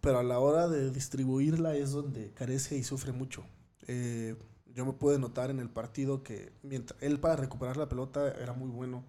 pero 0.00 0.18
a 0.18 0.22
la 0.22 0.38
hora 0.38 0.68
de 0.68 0.90
distribuirla 0.90 1.74
es 1.74 1.92
donde 1.92 2.32
carece 2.32 2.76
y 2.76 2.84
sufre 2.84 3.12
mucho. 3.12 3.44
Eh, 3.86 4.36
yo 4.74 4.84
me 4.84 4.92
pude 4.92 5.18
notar 5.18 5.50
en 5.50 5.58
el 5.58 5.70
partido 5.70 6.22
que 6.22 6.52
mientras 6.62 7.02
él 7.02 7.18
para 7.18 7.36
recuperar 7.36 7.76
la 7.76 7.88
pelota 7.88 8.30
era 8.30 8.52
muy 8.52 8.68
bueno, 8.68 9.04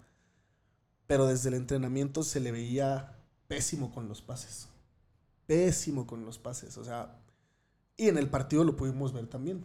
pero 1.10 1.26
desde 1.26 1.48
el 1.48 1.56
entrenamiento 1.56 2.22
se 2.22 2.38
le 2.38 2.52
veía 2.52 3.18
pésimo 3.48 3.90
con 3.90 4.06
los 4.06 4.22
pases. 4.22 4.68
Pésimo 5.48 6.06
con 6.06 6.24
los 6.24 6.38
pases, 6.38 6.78
o 6.78 6.84
sea, 6.84 7.18
y 7.96 8.06
en 8.06 8.16
el 8.16 8.30
partido 8.30 8.62
lo 8.62 8.76
pudimos 8.76 9.12
ver 9.12 9.26
también. 9.26 9.64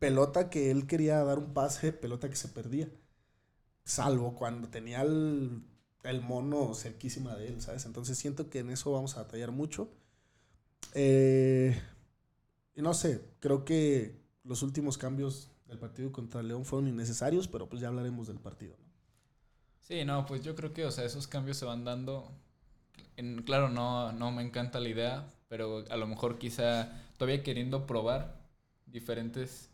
Pelota 0.00 0.50
que 0.50 0.72
él 0.72 0.88
quería 0.88 1.22
dar 1.22 1.38
un 1.38 1.54
pase, 1.54 1.92
pelota 1.92 2.28
que 2.28 2.34
se 2.34 2.48
perdía. 2.48 2.88
Salvo 3.84 4.34
cuando 4.34 4.70
tenía 4.70 5.02
el 5.02 5.62
el 6.02 6.20
mono 6.20 6.74
cerquísima 6.74 7.36
de 7.36 7.46
él, 7.46 7.60
¿sabes? 7.60 7.86
Entonces 7.86 8.18
siento 8.18 8.50
que 8.50 8.58
en 8.58 8.70
eso 8.70 8.90
vamos 8.90 9.16
a 9.16 9.22
batallar 9.22 9.52
mucho. 9.52 9.88
Eh, 10.94 11.80
y 12.74 12.82
no 12.82 12.92
sé, 12.92 13.22
creo 13.38 13.64
que 13.64 14.20
los 14.42 14.64
últimos 14.64 14.98
cambios 14.98 15.48
del 15.68 15.78
partido 15.78 16.10
contra 16.10 16.42
León 16.42 16.64
fueron 16.64 16.88
innecesarios, 16.88 17.46
pero 17.46 17.68
pues 17.68 17.80
ya 17.80 17.86
hablaremos 17.86 18.26
del 18.26 18.40
partido, 18.40 18.74
¿no? 18.84 18.91
Sí, 19.82 20.04
no, 20.04 20.24
pues 20.26 20.42
yo 20.42 20.54
creo 20.54 20.72
que, 20.72 20.86
o 20.86 20.90
sea, 20.90 21.04
esos 21.04 21.26
cambios 21.26 21.56
se 21.58 21.64
van 21.66 21.84
dando. 21.84 22.30
En, 23.16 23.42
claro, 23.42 23.68
no, 23.68 24.12
no 24.12 24.30
me 24.32 24.42
encanta 24.42 24.80
la 24.80 24.88
idea, 24.88 25.26
pero 25.48 25.84
a 25.90 25.96
lo 25.96 26.06
mejor 26.06 26.38
quizá 26.38 26.90
todavía 27.18 27.42
queriendo 27.42 27.86
probar 27.86 28.40
diferentes 28.86 29.70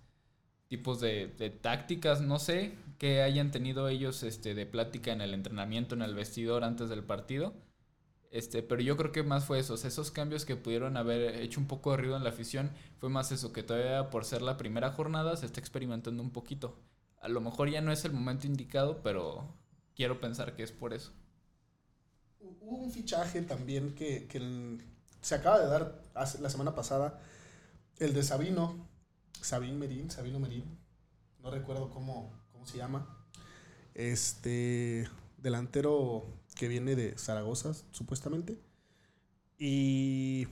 tipos 0.69 1.00
de, 1.00 1.29
de, 1.38 1.50
tácticas, 1.50 2.21
no 2.23 2.38
sé, 2.38 2.75
que 2.99 3.23
hayan 3.23 3.50
tenido 3.50 3.88
ellos 3.88 4.23
este, 4.23 4.55
de 4.55 4.67
plática 4.67 5.12
en 5.12 5.21
el 5.21 5.35
entrenamiento, 5.35 5.95
en 5.95 6.03
el 6.03 6.15
vestidor 6.15 6.65
antes 6.65 6.88
del 6.88 7.05
partido. 7.05 7.55
Este, 8.31 8.62
pero 8.62 8.83
yo 8.83 8.97
creo 8.97 9.12
que 9.12 9.23
más 9.23 9.45
fue 9.47 9.59
eso, 9.59 9.75
esos 9.75 10.11
cambios 10.11 10.45
que 10.45 10.57
pudieron 10.57 10.97
haber 10.97 11.37
hecho 11.37 11.61
un 11.61 11.67
poco 11.67 11.93
de 11.93 11.99
ruido 11.99 12.17
en 12.17 12.25
la 12.25 12.31
afición, 12.31 12.71
fue 12.99 13.09
más 13.09 13.33
eso, 13.33 13.53
que 13.53 13.62
todavía 13.62 14.11
por 14.11 14.25
ser 14.25 14.43
la 14.43 14.57
primera 14.59 14.91
jornada 14.93 15.37
se 15.37 15.47
está 15.47 15.61
experimentando 15.61 16.23
un 16.23 16.31
poquito. 16.31 16.79
A 17.21 17.29
lo 17.29 17.41
mejor 17.41 17.71
ya 17.71 17.81
no 17.81 17.93
es 17.93 18.05
el 18.05 18.12
momento 18.12 18.47
indicado, 18.47 19.03
pero 19.03 19.55
quiero 19.99 20.21
pensar 20.21 20.55
que 20.55 20.62
es 20.62 20.71
por 20.71 20.95
eso. 20.95 21.12
Hubo 22.38 22.76
un 22.76 22.93
fichaje 22.93 23.43
también 23.43 23.97
que, 23.97 24.28
que 24.28 24.78
se 25.21 25.35
acaba 25.35 25.59
de 25.59 25.67
dar 25.67 26.00
la 26.14 26.50
semana 26.50 26.76
pasada, 26.76 27.21
el 27.99 28.14
de 28.14 28.23
Sabino, 28.23 28.88
Sabín 29.40 29.76
Merín, 29.76 30.09
Sabino 30.09 30.38
Merín, 30.38 30.78
no 31.43 31.50
recuerdo 31.50 31.90
cómo, 31.90 32.33
cómo 32.52 32.64
se 32.64 32.78
llama. 32.78 33.26
Este 33.95 35.09
delantero 35.37 36.25
que 36.55 36.69
viene 36.69 36.95
de 36.95 37.19
Zaragoza, 37.19 37.75
supuestamente. 37.90 38.57
Y 39.59 40.47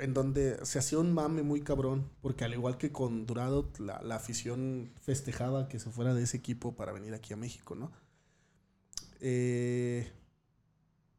en 0.00 0.14
donde 0.14 0.66
se 0.66 0.80
hacía 0.80 0.98
un 0.98 1.12
mame 1.12 1.44
muy 1.44 1.60
cabrón, 1.60 2.10
porque 2.22 2.44
al 2.44 2.54
igual 2.54 2.76
que 2.76 2.90
con 2.90 3.24
Durado, 3.24 3.70
la, 3.78 4.02
la, 4.02 4.16
afición 4.16 4.90
festejaba 5.00 5.68
que 5.68 5.78
se 5.78 5.90
fuera 5.90 6.12
de 6.12 6.24
ese 6.24 6.38
equipo 6.38 6.74
para 6.74 6.90
venir 6.90 7.14
aquí 7.14 7.32
a 7.32 7.36
México, 7.36 7.76
¿no? 7.76 7.92
Eh, 9.20 10.10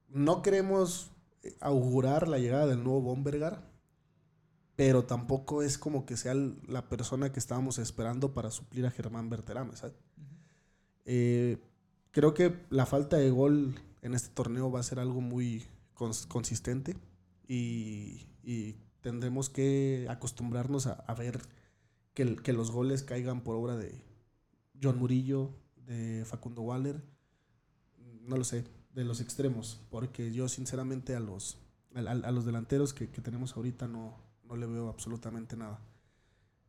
no 0.09 0.41
queremos 0.41 1.11
augurar 1.59 2.27
la 2.27 2.39
llegada 2.39 2.67
del 2.67 2.83
nuevo 2.83 3.01
Bombergar, 3.01 3.71
pero 4.75 5.05
tampoco 5.05 5.61
es 5.61 5.77
como 5.77 6.05
que 6.05 6.17
sea 6.17 6.33
la 6.67 6.89
persona 6.89 7.31
que 7.31 7.39
estábamos 7.39 7.77
esperando 7.77 8.33
para 8.33 8.51
suplir 8.51 8.85
a 8.85 8.91
Germán 8.91 9.29
Berterame, 9.29 9.75
¿sabes? 9.75 9.95
Eh, 11.05 11.57
creo 12.11 12.33
que 12.33 12.65
la 12.69 12.85
falta 12.85 13.17
de 13.17 13.29
gol 13.29 13.75
en 14.01 14.13
este 14.13 14.29
torneo 14.29 14.71
va 14.71 14.79
a 14.79 14.83
ser 14.83 14.99
algo 14.99 15.21
muy 15.21 15.63
consistente 16.27 16.97
y, 17.47 18.27
tendremos 19.01 19.49
que 19.49 20.05
acostumbrarnos 20.09 20.85
a, 20.85 21.13
ver 21.15 21.41
que, 22.13 22.35
que, 22.35 22.53
los 22.53 22.71
goles 22.71 23.01
caigan 23.01 23.41
por 23.41 23.55
obra 23.55 23.75
de 23.75 24.03
John 24.81 24.99
Murillo, 24.99 25.55
de 25.75 26.23
Facundo 26.25 26.61
Waller, 26.61 27.01
no 28.27 28.37
lo 28.37 28.43
sé, 28.43 28.63
de 28.93 29.03
los 29.03 29.21
extremos, 29.21 29.79
porque 29.89 30.31
yo 30.31 30.49
sinceramente 30.49 31.15
a 31.15 31.19
los, 31.19 31.57
a, 31.95 32.31
los 32.31 32.45
delanteros 32.45 32.93
que 32.93 33.07
tenemos 33.07 33.55
ahorita 33.55 33.87
no, 33.87 34.17
no 34.43 34.57
le 34.57 34.65
veo 34.65 34.89
absolutamente 34.89 35.55
nada. 35.55 35.79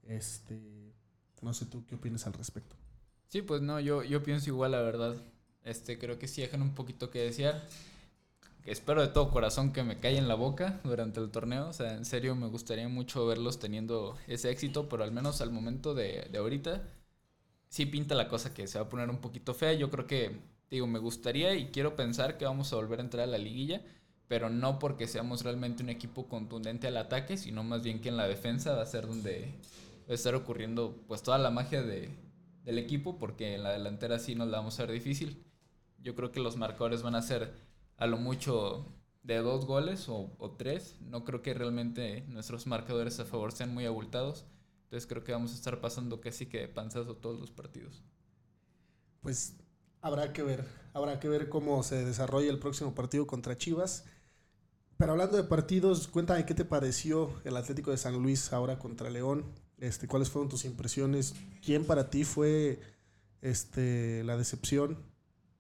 Este, 0.04 0.94
no 1.40 1.52
sé 1.52 1.66
tú 1.66 1.85
qué 1.87 1.97
opinas 1.97 2.26
al 2.26 2.32
respecto. 2.32 2.76
Sí, 3.28 3.42
pues 3.42 3.61
no, 3.62 3.80
yo, 3.80 4.04
yo 4.04 4.23
pienso 4.23 4.50
igual, 4.50 4.73
la 4.73 4.82
verdad. 4.82 5.16
Este, 5.64 5.99
creo 5.99 6.18
que 6.18 6.28
sí 6.28 6.42
dejan 6.42 6.62
un 6.62 6.75
poquito 6.75 7.11
que 7.11 7.21
desear. 7.21 7.66
Espero 8.64 9.00
de 9.00 9.09
todo 9.09 9.30
corazón 9.30 9.73
que 9.73 9.82
me 9.82 9.99
en 10.00 10.28
la 10.28 10.35
boca 10.35 10.80
durante 10.85 11.18
el 11.18 11.30
torneo. 11.30 11.68
O 11.68 11.73
sea, 11.73 11.94
en 11.94 12.04
serio 12.04 12.37
me 12.37 12.47
gustaría 12.47 12.88
mucho 12.88 13.26
verlos 13.26 13.59
teniendo 13.59 14.16
ese 14.28 14.50
éxito, 14.50 14.88
pero 14.88 15.02
al 15.02 15.11
menos 15.11 15.40
al 15.40 15.50
momento 15.50 15.94
de, 15.94 16.28
de 16.30 16.38
ahorita 16.38 16.82
sí 17.68 17.87
pinta 17.87 18.14
la 18.14 18.28
cosa 18.28 18.54
que 18.54 18.68
se 18.68 18.78
va 18.78 18.85
a 18.85 18.88
poner 18.88 19.11
un 19.11 19.18
poquito 19.18 19.54
fea. 19.54 19.73
Yo 19.73 19.90
creo 19.90 20.06
que, 20.06 20.38
digo, 20.76 20.86
me 20.86 20.98
gustaría 20.98 21.54
y 21.54 21.66
quiero 21.66 21.96
pensar 21.96 22.38
que 22.38 22.44
vamos 22.44 22.72
a 22.72 22.76
volver 22.76 22.98
a 22.98 23.02
entrar 23.02 23.24
a 23.24 23.30
la 23.30 23.38
liguilla 23.38 23.82
pero 24.32 24.48
no 24.48 24.78
porque 24.78 25.08
seamos 25.08 25.44
realmente 25.44 25.82
un 25.82 25.90
equipo 25.90 26.26
contundente 26.26 26.86
al 26.86 26.96
ataque, 26.96 27.36
sino 27.36 27.62
más 27.64 27.82
bien 27.82 28.00
que 28.00 28.08
en 28.08 28.16
la 28.16 28.26
defensa 28.26 28.74
va 28.74 28.80
a 28.80 28.86
ser 28.86 29.06
donde 29.06 29.52
va 30.08 30.12
a 30.12 30.14
estar 30.14 30.34
ocurriendo 30.34 31.04
pues 31.06 31.22
toda 31.22 31.36
la 31.36 31.50
magia 31.50 31.82
de, 31.82 32.08
del 32.64 32.78
equipo, 32.78 33.18
porque 33.18 33.56
en 33.56 33.62
la 33.62 33.72
delantera 33.72 34.18
sí 34.18 34.34
nos 34.34 34.48
la 34.48 34.56
vamos 34.56 34.80
a 34.80 34.86
ver 34.86 34.92
difícil. 34.92 35.44
Yo 35.98 36.14
creo 36.14 36.32
que 36.32 36.40
los 36.40 36.56
marcadores 36.56 37.02
van 37.02 37.14
a 37.14 37.20
ser 37.20 37.52
a 37.98 38.06
lo 38.06 38.16
mucho 38.16 38.86
de 39.22 39.36
dos 39.36 39.66
goles 39.66 40.08
o, 40.08 40.34
o 40.38 40.52
tres. 40.52 40.96
No 41.02 41.24
creo 41.24 41.42
que 41.42 41.52
realmente 41.52 42.24
nuestros 42.28 42.66
marcadores 42.66 43.20
a 43.20 43.26
favor 43.26 43.52
sean 43.52 43.74
muy 43.74 43.84
abultados. 43.84 44.46
Entonces 44.84 45.06
creo 45.06 45.24
que 45.24 45.32
vamos 45.32 45.52
a 45.52 45.56
estar 45.56 45.78
pasando 45.82 46.22
casi 46.22 46.46
que 46.46 46.60
de 46.60 46.68
panzazo 46.68 47.16
todos 47.16 47.38
los 47.38 47.50
partidos. 47.50 48.02
Pues 49.20 49.58
habrá 50.02 50.32
que 50.32 50.42
ver, 50.42 50.66
habrá 50.92 51.18
que 51.21 51.28
ver 51.28 51.49
cómo 51.49 51.82
se 51.82 52.04
desarrolla 52.04 52.50
el 52.50 52.59
próximo 52.59 52.94
partido 52.94 53.26
contra 53.26 53.56
Chivas 53.56 54.04
Pero 54.99 55.12
hablando 55.12 55.37
de 55.37 55.44
partidos, 55.44 56.09
cuéntame 56.09 56.44
qué 56.44 56.54
te 56.54 56.64
pareció 56.64 57.32
el 57.44 57.56
Atlético 57.56 57.90
de 57.90 57.97
San 57.97 58.21
Luis 58.21 58.52
ahora 58.52 58.78
contra 58.78 59.09
León. 59.09 59.44
Este, 59.78 60.06
¿Cuáles 60.06 60.30
fueron 60.30 60.49
tus 60.49 60.64
impresiones? 60.64 61.35
¿Quién 61.64 61.85
para 61.85 62.11
ti 62.11 62.25
fue 62.25 62.80
este, 63.40 64.23
la 64.25 64.37
decepción? 64.37 64.99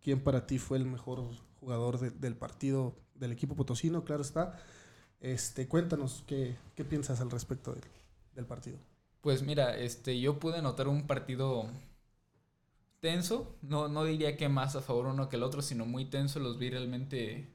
¿Quién 0.00 0.22
para 0.22 0.46
ti 0.46 0.58
fue 0.58 0.78
el 0.78 0.84
mejor 0.84 1.24
jugador 1.58 1.98
del 1.98 2.36
partido 2.36 2.94
del 3.14 3.32
equipo 3.32 3.56
potosino? 3.56 4.04
Claro 4.04 4.22
está. 4.22 4.60
Este, 5.20 5.66
cuéntanos 5.66 6.24
qué, 6.26 6.56
qué 6.74 6.84
piensas 6.84 7.20
al 7.20 7.30
respecto 7.30 7.72
del, 7.72 7.84
del 8.34 8.46
partido. 8.46 8.78
Pues 9.20 9.42
mira, 9.42 9.76
este, 9.76 10.20
yo 10.20 10.38
pude 10.40 10.62
notar 10.62 10.88
un 10.88 11.06
partido 11.06 11.68
tenso. 13.02 13.54
No, 13.60 13.88
no 13.88 14.04
diría 14.04 14.38
que 14.38 14.48
más 14.48 14.76
a 14.76 14.80
favor 14.80 15.06
uno 15.06 15.28
que 15.28 15.36
el 15.36 15.42
otro, 15.42 15.60
sino 15.60 15.84
muy 15.84 16.06
tenso. 16.06 16.40
Los 16.40 16.58
vi 16.58 16.70
realmente, 16.70 17.48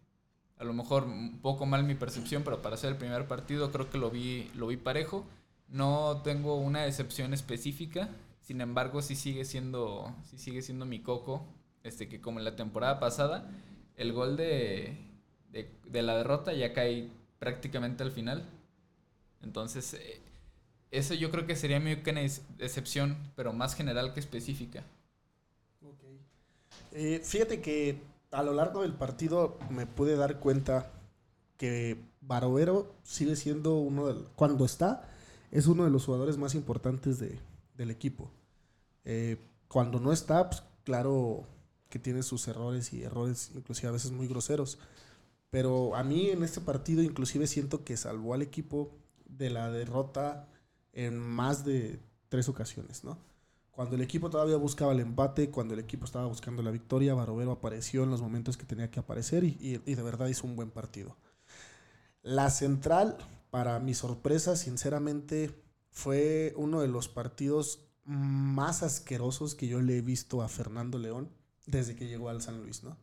a 0.60 0.64
lo 0.64 0.74
mejor 0.74 1.06
un 1.06 1.40
poco 1.42 1.66
mal 1.66 1.84
mi 1.84 1.96
percepción, 1.96 2.44
pero 2.44 2.62
para 2.62 2.78
ser 2.78 2.92
el 2.92 2.98
primer 2.98 3.28
partido 3.28 3.72
creo 3.72 3.90
que 3.90 3.98
lo 3.98 4.12
vi, 4.12 4.52
lo 4.54 4.68
vi 4.68 4.78
parejo. 4.78 5.26
No 5.70 6.22
tengo 6.24 6.58
una 6.58 6.84
decepción 6.84 7.34
específica. 7.34 8.10
Sin 8.42 8.62
embargo, 8.62 9.02
sí 9.02 9.16
sigue 9.16 9.46
siendo, 9.46 10.14
sí 10.30 10.38
sigue 10.38 10.62
siendo 10.62 10.86
mi 10.86 11.00
coco. 11.00 11.44
Este, 11.84 12.10
que 12.10 12.20
como 12.22 12.40
en 12.40 12.46
la 12.46 12.56
temporada 12.58 13.00
pasada, 13.00 13.50
el 13.96 14.12
gol 14.12 14.36
de, 14.36 14.98
de, 15.52 16.02
la 16.02 16.18
derrota 16.18 16.52
ya 16.52 16.74
cae 16.74 17.10
prácticamente 17.40 18.04
al 18.04 18.12
final. 18.12 18.44
Entonces, 19.42 19.94
eh, 19.94 20.20
eso 20.92 21.14
yo 21.14 21.32
creo 21.32 21.46
que 21.48 21.56
sería 21.56 21.80
mi 21.80 21.92
excepción, 21.92 23.18
pero 23.38 23.54
más 23.54 23.76
general 23.76 24.14
que 24.14 24.20
específica. 24.20 24.84
Eh, 27.00 27.22
fíjate 27.24 27.62
que 27.62 28.02
a 28.32 28.42
lo 28.42 28.54
largo 28.54 28.82
del 28.82 28.96
partido 28.96 29.60
me 29.70 29.86
pude 29.86 30.16
dar 30.16 30.40
cuenta 30.40 30.92
que 31.56 32.04
Barovero 32.22 32.92
sigue 33.04 33.36
siendo 33.36 33.76
uno 33.76 34.26
cuando 34.36 34.66
está 34.66 35.08
es 35.52 35.68
uno 35.68 35.84
de 35.86 35.92
los 35.92 36.06
jugadores 36.06 36.40
más 36.40 36.56
importantes 36.56 37.20
de, 37.20 37.38
del 37.76 37.92
equipo. 37.92 38.32
Eh, 39.06 39.38
cuando 39.68 40.00
no 40.00 40.12
está, 40.12 40.50
pues 40.50 40.64
claro 40.86 41.44
que 41.88 42.00
tiene 42.00 42.24
sus 42.24 42.48
errores 42.48 42.92
y 42.94 43.04
errores 43.04 43.52
inclusive 43.54 43.90
a 43.90 43.92
veces 43.92 44.10
muy 44.10 44.28
groseros. 44.28 44.80
Pero 45.52 45.96
a 45.96 46.04
mí 46.04 46.32
en 46.32 46.42
este 46.42 46.62
partido 46.62 47.04
inclusive 47.04 47.46
siento 47.46 47.84
que 47.84 47.96
salvó 47.96 48.34
al 48.34 48.42
equipo 48.42 48.90
de 49.30 49.52
la 49.52 49.70
derrota 49.70 50.48
en 50.94 51.20
más 51.20 51.64
de 51.64 52.00
tres 52.28 52.50
ocasiones, 52.50 53.04
¿no? 53.04 53.20
Cuando 53.78 53.96
el 53.96 54.02
equipo 54.02 54.32
todavía 54.32 54.58
buscaba 54.58 54.92
el 54.92 55.02
empate, 55.02 55.52
cuando 55.52 55.76
el 55.76 55.80
equipo 55.80 56.06
estaba 56.06 56.26
buscando 56.26 56.64
la 56.64 56.72
victoria, 56.72 57.14
Barovero 57.14 57.52
apareció 57.52 58.02
en 58.02 58.10
los 58.10 58.24
momentos 58.24 58.58
que 58.58 58.66
tenía 58.66 58.90
que 58.90 59.00
aparecer 59.00 59.44
y, 59.44 59.78
de 59.78 60.02
verdad 60.02 60.26
hizo 60.30 60.48
un 60.48 60.56
buen 60.56 60.72
partido. 60.72 61.16
La 62.24 62.50
central, 62.50 63.20
para 63.52 63.80
mi 63.80 63.94
sorpresa, 63.94 64.56
sinceramente, 64.56 65.62
fue 65.92 66.56
uno 66.58 66.82
de 66.82 66.88
los 66.88 67.08
partidos 67.08 67.88
más 68.04 68.82
asquerosos 68.82 69.54
que 69.54 69.68
yo 69.68 69.80
le 69.80 70.00
he 70.00 70.02
visto 70.02 70.42
a 70.42 70.48
Fernando 70.48 70.98
León 70.98 71.30
desde 71.68 71.96
que 71.96 72.08
llegó 72.08 72.30
al 72.30 72.42
San 72.42 72.60
Luis, 72.60 72.84
¿no? 72.84 72.98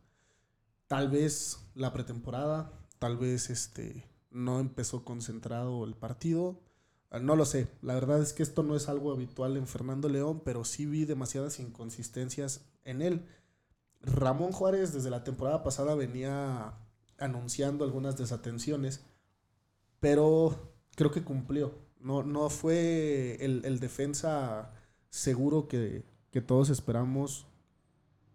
Tal 0.87 1.09
vez 1.09 1.57
la 1.73 1.93
pretemporada, 1.93 2.69
tal 2.99 3.15
vez 3.15 3.49
este 3.49 4.09
no 4.29 4.59
empezó 4.59 5.05
concentrado 5.05 5.85
el 5.85 5.95
partido, 5.95 6.59
no 7.21 7.35
lo 7.35 7.45
sé, 7.45 7.67
la 7.81 7.93
verdad 7.93 8.21
es 8.21 8.33
que 8.33 8.43
esto 8.43 8.63
no 8.63 8.75
es 8.75 8.89
algo 8.89 9.11
habitual 9.11 9.57
en 9.57 9.67
Fernando 9.67 10.09
León, 10.09 10.41
pero 10.43 10.65
sí 10.65 10.85
vi 10.85 11.05
demasiadas 11.05 11.59
inconsistencias 11.59 12.65
en 12.83 13.01
él. 13.01 13.25
Ramón 14.01 14.51
Juárez 14.51 14.93
desde 14.93 15.09
la 15.09 15.23
temporada 15.23 15.63
pasada 15.63 15.95
venía 15.95 16.73
anunciando 17.17 17.85
algunas 17.85 18.17
desatenciones, 18.17 19.03
pero 19.99 20.73
creo 20.95 21.11
que 21.11 21.23
cumplió. 21.23 21.73
No, 21.99 22.21
no 22.23 22.49
fue 22.49 23.37
el, 23.39 23.79
defensa 23.79 24.73
seguro 25.09 25.67
que, 25.67 26.03
que, 26.31 26.41
todos 26.41 26.69
esperamos, 26.69 27.47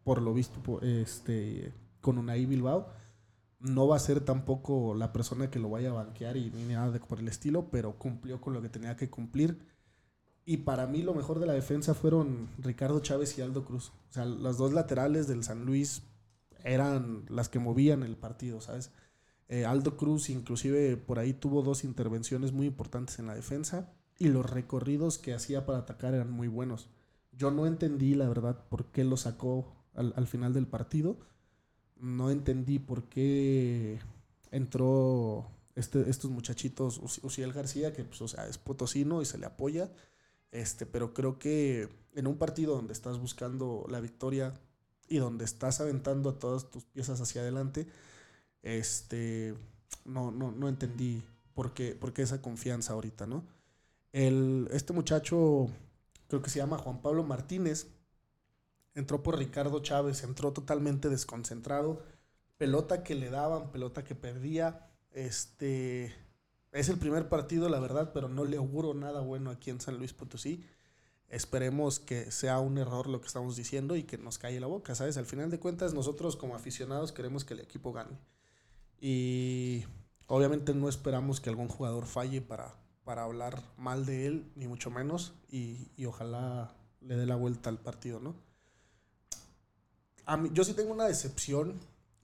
por 0.03 0.23
lo 0.23 0.35
visto 0.35 0.81
este, 0.83 1.73
con 2.01 2.19
Unai 2.19 2.47
Bilbao 2.47 2.89
no 3.61 3.87
va 3.87 3.97
a 3.97 4.01
ser 4.01 4.21
tampoco 4.21 4.95
la 4.95 5.13
persona 5.13 5.51
que 5.51 5.59
lo 5.59 5.71
vaya 5.71 5.91
a 5.91 5.95
banquear 5.95 6.37
y 6.37 6.51
ni 6.51 6.65
nada 6.65 6.91
de, 6.91 7.01
por 7.01 7.21
el 7.21 7.29
estilo, 7.29 7.69
pero 7.71 7.99
cumplió 7.99 8.41
con 8.41 8.55
lo 8.55 8.63
que 8.63 8.71
tenía 8.71 8.97
que 8.97 9.11
cumplir. 9.11 9.59
Y 10.47 10.59
para 10.59 10.87
mí 10.87 11.03
lo 11.03 11.15
mejor 11.15 11.39
de 11.39 11.47
la 11.47 11.53
defensa 11.53 11.95
fueron 11.95 12.49
Ricardo 12.59 13.01
Chávez 13.01 13.37
y 13.39 13.43
Aldo 13.43 13.65
Cruz. 13.65 13.93
O 14.11 14.13
sea, 14.13 14.25
las 14.25 14.57
dos 14.57 14.73
laterales 14.73 15.29
del 15.29 15.45
San 15.45 15.67
Luis 15.67 16.03
eran 16.65 17.25
las 17.29 17.49
que 17.49 17.59
movían 17.59 18.03
el 18.03 18.17
partido, 18.17 18.61
¿sabes? 18.61 18.91
Eh, 19.49 19.67
Aldo 19.67 19.97
Cruz 19.97 20.31
inclusive 20.31 20.97
por 20.97 21.19
ahí 21.19 21.35
tuvo 21.35 21.63
dos 21.63 21.85
intervenciones 21.85 22.53
muy 22.53 22.67
importantes 22.67 23.19
en 23.19 23.27
la 23.27 23.35
defensa 23.35 23.93
y 24.19 24.29
los 24.29 24.49
recorridos 24.49 25.19
que 25.19 25.35
hacía 25.35 25.67
para 25.67 25.79
atacar 25.79 26.15
eran 26.15 26.31
muy 26.31 26.49
buenos. 26.49 26.89
Yo 27.33 27.51
no 27.51 27.67
entendí, 27.67 28.15
la 28.15 28.29
verdad, 28.29 28.65
por 28.69 28.87
qué 28.87 29.05
lo 29.05 29.17
sacó 29.17 29.77
al, 29.95 30.15
al 30.17 30.27
final 30.27 30.55
del 30.55 30.67
partido 30.67 31.19
no 32.01 32.31
entendí 32.31 32.79
por 32.79 33.05
qué 33.05 33.99
entró 34.51 35.47
este, 35.75 36.09
estos 36.11 36.31
muchachitos, 36.31 36.99
Uciel 37.23 37.53
García, 37.53 37.93
que 37.93 38.05
pues, 38.05 38.21
o 38.23 38.29
sea, 38.29 38.47
es 38.47 38.59
potosino 38.59 39.23
y 39.23 39.25
se 39.25 39.39
le 39.39 39.47
apoya, 39.47 39.91
este, 40.51 40.87
pero 40.87 41.15
creo 41.15 41.39
que 41.39 41.89
en 42.15 42.27
un 42.27 42.37
partido 42.37 42.75
donde 42.75 42.93
estás 42.93 43.19
buscando 43.19 43.87
la 43.89 44.01
victoria 44.01 44.55
y 45.09 45.19
donde 45.19 45.45
estás 45.45 45.81
aventando 45.81 46.31
a 46.31 46.39
todas 46.39 46.71
tus 46.71 46.85
piezas 46.85 47.21
hacia 47.21 47.43
adelante, 47.43 47.87
este, 48.63 49.55
no, 50.05 50.31
no, 50.31 50.53
no 50.53 50.69
entendí 50.69 51.23
por 51.55 51.73
qué, 51.73 51.95
por 51.95 52.13
qué 52.13 52.23
esa 52.23 52.43
confianza 52.43 52.93
ahorita, 52.93 53.27
¿no? 53.27 53.45
El, 54.13 54.69
este 54.73 54.93
muchacho, 54.93 55.69
creo 56.29 56.43
que 56.43 56.51
se 56.51 56.59
llama 56.59 56.79
Juan 56.79 57.01
Pablo 57.01 57.23
Martínez, 57.23 57.87
entró 58.95 59.23
por 59.23 59.39
Ricardo 59.39 59.81
Chávez, 59.81 60.23
entró 60.25 60.53
totalmente 60.53 61.09
desconcentrado, 61.09 62.03
pelota 62.57 63.03
que 63.03 63.15
le 63.15 63.31
daban, 63.31 63.71
pelota 63.71 64.05
que 64.05 64.15
perdía, 64.15 64.91
este 65.13 66.15
es 66.73 66.89
el 66.89 66.99
primer 66.99 67.29
partido, 67.29 67.69
la 67.69 67.81
verdad, 67.81 68.13
pero 68.13 68.29
no 68.29 68.45
le 68.45 68.57
auguro 68.57 68.95
nada 68.95 69.21
bueno 69.21 69.51
aquí 69.51 69.71
en 69.71 69.81
San 69.81 69.99
Luis 69.99 70.13
Potosí. 70.13 70.65
Esperemos 71.29 72.01
que 72.01 72.31
sea 72.31 72.59
un 72.61 72.79
error 72.79 73.09
lo 73.09 73.21
que 73.21 73.27
estamos 73.27 73.57
diciendo 73.57 73.97
y 73.97 74.05
que 74.05 74.19
nos 74.19 74.39
calle 74.39 74.61
la 74.61 74.67
boca, 74.67 74.95
¿sabes? 74.95 75.17
Al 75.17 75.27
final 75.27 75.51
de 75.51 75.61
cuentas, 75.61 75.95
nosotros 75.95 76.37
como 76.37 76.55
aficionados 76.55 77.13
queremos 77.13 77.45
que 77.45 77.55
el 77.55 77.61
equipo 77.61 77.93
gane. 77.93 78.19
Y 79.01 79.85
obviamente 80.27 80.75
no 80.75 80.89
esperamos 80.89 81.41
que 81.41 81.51
algún 81.51 81.69
jugador 81.69 82.07
falle 82.07 82.41
para, 82.41 82.75
para 83.05 83.25
hablar 83.25 83.63
mal 83.77 84.07
de 84.07 84.27
él, 84.27 84.53
ni 84.55 84.67
mucho 84.69 84.91
menos, 84.91 85.35
y, 85.51 85.91
y 85.97 86.07
ojalá 86.07 86.75
le 87.01 87.17
dé 87.17 87.27
la 87.27 87.37
vuelta 87.37 87.71
al 87.71 87.79
partido, 87.79 88.21
¿no? 88.21 88.35
Yo 90.53 90.65
sí 90.65 90.75
tengo 90.75 90.93
una 90.93 91.07
decepción, 91.07 91.81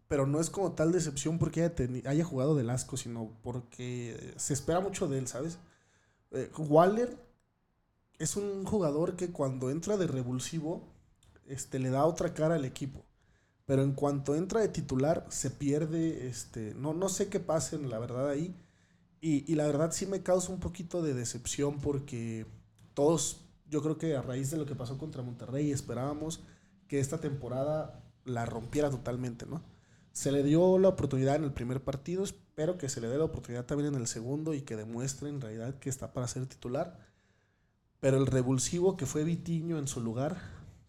pero 0.08 0.26
no 0.26 0.40
es 0.40 0.50
como 0.50 0.72
tal 0.72 0.92
decepción 0.92 1.38
porque 1.38 1.72
haya, 2.04 2.24
jugado 2.24 2.54
del 2.54 2.70
asco, 2.70 2.96
sino 2.96 3.30
porque 3.42 4.34
se 4.36 4.54
espera 4.54 4.80
mucho 4.80 5.08
de 5.08 5.18
él, 5.18 5.26
¿sabes? 5.26 5.58
Eh, 6.30 6.50
Waller 6.58 7.16
es 8.18 8.36
un 8.36 8.64
jugador 8.64 9.16
que 9.16 9.30
cuando 9.30 9.70
entra 9.70 9.96
de 9.96 10.06
revulsivo, 10.06 10.82
este, 11.46 11.78
le 11.78 11.90
da 11.90 12.04
otra 12.04 12.34
cara 12.34 12.54
al 12.54 12.64
equipo. 12.64 13.04
Pero 13.66 13.82
en 13.82 13.92
cuanto 13.92 14.36
entra 14.36 14.60
de 14.60 14.68
titular, 14.68 15.26
se 15.28 15.50
pierde, 15.50 16.28
este, 16.28 16.74
no, 16.74 16.94
no 16.94 17.08
sé 17.08 17.28
qué 17.28 17.40
pasa, 17.40 17.76
la 17.78 17.98
verdad, 17.98 18.28
ahí. 18.30 18.54
Y, 19.20 19.50
y 19.50 19.56
la 19.56 19.66
verdad 19.66 19.90
sí 19.92 20.06
me 20.06 20.22
causa 20.22 20.52
un 20.52 20.60
poquito 20.60 21.02
de 21.02 21.14
decepción 21.14 21.80
porque 21.80 22.46
todos, 22.94 23.40
yo 23.68 23.82
creo 23.82 23.98
que 23.98 24.16
a 24.16 24.22
raíz 24.22 24.50
de 24.50 24.56
lo 24.56 24.66
que 24.66 24.76
pasó 24.76 24.98
contra 24.98 25.22
Monterrey, 25.22 25.72
esperábamos 25.72 26.40
que 26.88 27.00
esta 27.00 27.18
temporada 27.18 28.02
la 28.24 28.44
rompiera 28.44 28.90
totalmente, 28.90 29.46
¿no? 29.46 29.62
Se 30.12 30.32
le 30.32 30.42
dio 30.42 30.78
la 30.78 30.88
oportunidad 30.88 31.36
en 31.36 31.44
el 31.44 31.52
primer 31.52 31.82
partido, 31.82 32.24
espero 32.24 32.78
que 32.78 32.88
se 32.88 33.00
le 33.00 33.08
dé 33.08 33.18
la 33.18 33.24
oportunidad 33.24 33.66
también 33.66 33.94
en 33.94 34.00
el 34.00 34.06
segundo 34.06 34.54
y 34.54 34.62
que 34.62 34.76
demuestre 34.76 35.28
en 35.28 35.40
realidad 35.40 35.78
que 35.78 35.90
está 35.90 36.12
para 36.12 36.26
ser 36.26 36.46
titular. 36.46 36.98
Pero 38.00 38.18
el 38.18 38.26
revulsivo 38.26 38.96
que 38.96 39.06
fue 39.06 39.24
Vitiño 39.24 39.78
en 39.78 39.88
su 39.88 40.00
lugar, 40.00 40.40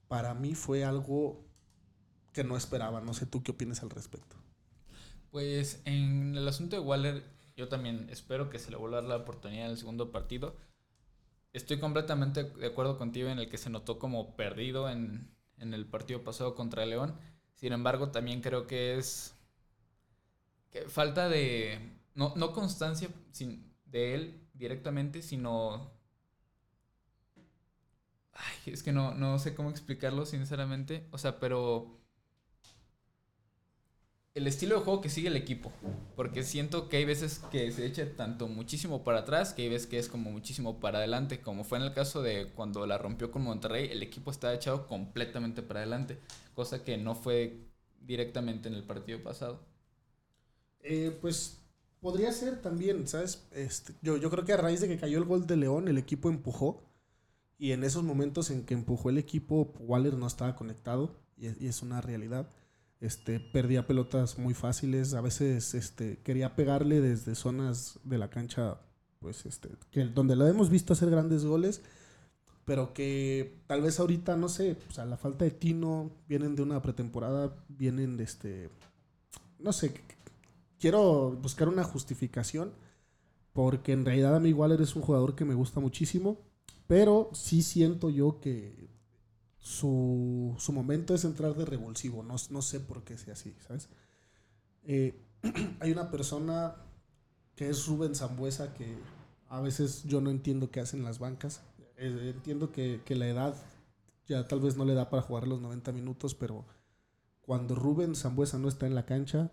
para 0.08 0.34
mí 0.34 0.56
fue 0.56 0.86
algo 0.86 1.46
que 2.34 2.44
no 2.44 2.56
esperaba. 2.56 3.02
No 3.02 3.14
sé 3.14 3.26
tú 3.26 3.44
qué 3.44 3.52
opinas 3.52 3.84
al 3.84 3.90
respecto. 3.90 4.38
Pues 5.32 5.82
en 5.86 6.36
el 6.36 6.48
asunto 6.48 6.76
de 6.76 6.82
Waller, 6.82 7.24
yo 7.56 7.68
también 7.68 8.08
espero 8.10 8.50
que 8.50 8.60
se 8.60 8.72
le 8.72 8.78
vuelva 8.78 9.00
a 9.00 9.02
dar 9.02 9.10
la 9.10 9.18
oportunidad 9.18 9.66
en 9.66 9.72
el 9.72 9.78
segundo 9.78 10.12
partido. 10.12 10.56
Estoy 11.54 11.80
completamente 11.80 12.44
de 12.44 12.68
acuerdo 12.68 12.98
contigo 12.98 13.30
en 13.30 13.40
el 13.40 13.50
que 13.50 13.58
se 13.58 13.70
notó 13.70 14.00
como 14.00 14.36
perdido 14.36 14.90
en, 14.90 15.36
en 15.60 15.74
el 15.74 15.86
partido 15.86 16.24
pasado 16.24 16.56
contra 16.56 16.86
León. 16.86 17.15
Sin 17.56 17.74
embargo, 17.74 18.12
también 18.12 18.41
creo 18.41 18.67
que 18.67 18.98
es 18.98 19.36
que 20.72 20.88
falta 20.89 21.30
de, 21.30 21.80
no, 22.15 22.34
no 22.36 22.54
constancia 22.54 23.10
sin, 23.32 23.74
de 23.86 24.15
él 24.15 24.48
directamente, 24.54 25.22
sino... 25.22 25.91
Ay, 28.34 28.74
es 28.74 28.84
que 28.84 28.91
no, 28.91 29.13
no 29.15 29.39
sé 29.39 29.56
cómo 29.56 29.70
explicarlo, 29.70 30.26
sinceramente. 30.26 31.08
O 31.12 31.17
sea, 31.17 31.39
pero... 31.39 31.97
el 34.38 34.45
estilo 34.45 34.76
de 34.76 34.86
juego 34.86 35.02
que 35.02 35.10
sigue 35.10 35.30
el 35.30 35.36
equipo. 35.36 35.71
Porque 36.15 36.43
siento 36.43 36.89
que 36.89 36.97
hay 36.97 37.06
veces 37.06 37.41
que 37.52 37.71
se 37.71 37.86
echa 37.88 38.15
tanto 38.15 38.47
muchísimo 38.47 39.04
para 39.04 39.19
atrás, 39.19 39.52
que 39.52 39.63
hay 39.63 39.69
veces 39.69 39.88
que 39.88 39.97
es 39.97 40.10
como 40.10 40.32
muchísimo 40.32 40.80
para 40.80 41.00
adelante. 41.00 41.41
Como 41.41 41.63
fue 41.63 41.80
en 41.80 41.86
el 41.86 41.93
caso 41.93 42.21
de 42.21 42.52
cuando 42.56 42.86
la 42.86 43.00
rompió 43.00 43.32
con 43.32 43.41
Monterrey, 43.41 43.89
el 43.91 44.04
equipo 44.04 44.30
estaba 44.30 44.54
echado 44.54 44.88
completamente 44.88 45.63
para 45.63 45.80
adelante. 45.80 46.19
Cosa 46.54 46.84
que 46.84 46.97
no 46.97 47.15
fue 47.15 47.65
directamente 48.00 48.69
en 48.69 48.76
el 48.76 48.84
partido 48.84 49.23
pasado. 49.23 49.60
Eh, 50.82 51.17
pues 51.19 51.58
podría 52.00 52.32
ser 52.32 52.62
también, 52.62 53.08
¿sabes? 53.08 53.47
Este, 53.52 53.95
yo, 54.04 54.17
yo 54.17 54.30
creo 54.30 54.45
que 54.45 54.54
a 54.54 54.58
raíz 54.58 54.82
de 54.82 54.88
que 54.88 55.00
cayó 55.00 55.17
el 55.17 55.26
gol 55.26 55.47
de 55.47 55.58
León, 55.58 55.88
el 55.88 55.97
equipo 55.97 56.30
empujó. 56.30 56.84
Y 57.58 57.71
en 57.71 57.84
esos 57.84 58.04
momentos 58.04 58.52
en 58.52 58.65
que 58.65 58.76
empujó 58.76 59.10
el 59.10 59.17
equipo, 59.17 59.73
Waller 59.80 60.13
no 60.13 60.28
estaba 60.28 60.56
conectado. 60.56 61.15
Y 61.36 61.47
y 61.65 61.67
es 61.67 61.82
una 61.82 62.02
realidad. 62.02 62.47
Este, 63.00 63.40
perdía 63.40 63.86
pelotas 63.86 64.40
muy 64.40 64.56
fáciles, 64.56 65.14
a 65.14 65.22
veces 65.22 65.76
este, 65.76 66.18
quería 66.24 66.56
pegarle 66.56 67.00
desde 67.00 67.36
zonas 67.36 68.00
de 68.04 68.18
la 68.18 68.32
cancha, 68.32 68.80
pues 69.20 69.46
este, 69.46 69.70
que, 69.92 70.06
donde 70.06 70.36
la 70.36 70.50
hemos 70.50 70.72
visto 70.72 70.94
hacer 70.94 71.12
grandes 71.12 71.46
goles, 71.46 71.84
pero 72.66 72.94
que 72.94 73.62
tal 73.68 73.82
vez 73.82 74.00
ahorita, 74.00 74.36
no 74.36 74.50
sé, 74.50 74.78
o 74.90 74.94
sea, 74.94 75.06
la 75.06 75.18
falta 75.18 75.46
de 75.46 75.52
tino, 75.52 76.10
vienen 76.28 76.56
de 76.56 76.64
una 76.64 76.82
pretemporada, 76.82 77.56
vienen 77.70 78.18
de 78.18 78.24
este, 78.24 78.70
no 79.60 79.74
sé, 79.74 79.94
quiero 80.80 81.38
buscar 81.40 81.70
una 81.70 81.84
justificación, 81.84 82.72
porque 83.54 83.92
en 83.92 84.06
realidad 84.06 84.36
a 84.36 84.40
mí 84.40 84.54
Waller 84.54 84.82
es 84.82 84.96
un 84.96 85.04
jugador 85.04 85.36
que 85.36 85.46
me 85.46 85.54
gusta 85.54 85.80
muchísimo, 85.80 86.40
pero 86.88 87.30
sí 87.34 87.62
siento 87.62 88.10
yo 88.10 88.40
que 88.40 88.90
su, 89.68 90.56
su 90.58 90.72
momento 90.72 91.14
es 91.14 91.26
entrar 91.26 91.54
de 91.54 91.66
revulsivo. 91.66 92.24
No, 92.24 92.36
no 92.52 92.62
sé 92.62 92.80
por 92.80 93.04
qué 93.04 93.18
sea 93.18 93.34
así, 93.34 93.54
¿sabes? 93.68 93.90
Eh, 94.86 95.20
hay 95.82 95.92
una 95.92 96.10
persona 96.10 96.76
que 97.56 97.70
es 97.70 97.86
Rubén 97.86 98.16
Zambuesa 98.16 98.74
que 98.74 98.98
a 99.50 99.60
veces 99.60 100.04
yo 100.06 100.22
no 100.22 100.30
entiendo 100.30 100.72
qué 100.72 100.80
hacen 100.80 101.04
las 101.04 101.20
bancas. 101.20 101.62
Eh, 101.98 102.32
entiendo 102.34 102.72
que, 102.72 103.02
que, 103.04 103.16
la 103.16 103.28
edad 103.28 103.56
ya 104.26 104.48
tal 104.48 104.62
vez 104.62 104.78
no 104.78 104.86
le 104.86 104.94
da 104.94 105.10
para 105.10 105.24
jugar 105.24 105.48
los 105.48 105.60
90 105.60 105.92
minutos, 105.92 106.34
pero 106.34 106.66
cuando 107.42 107.76
Rubén 107.76 108.16
Zambuesa 108.16 108.58
no 108.58 108.70
está 108.70 108.88
en 108.88 108.96
la 108.96 109.06
cancha, 109.06 109.52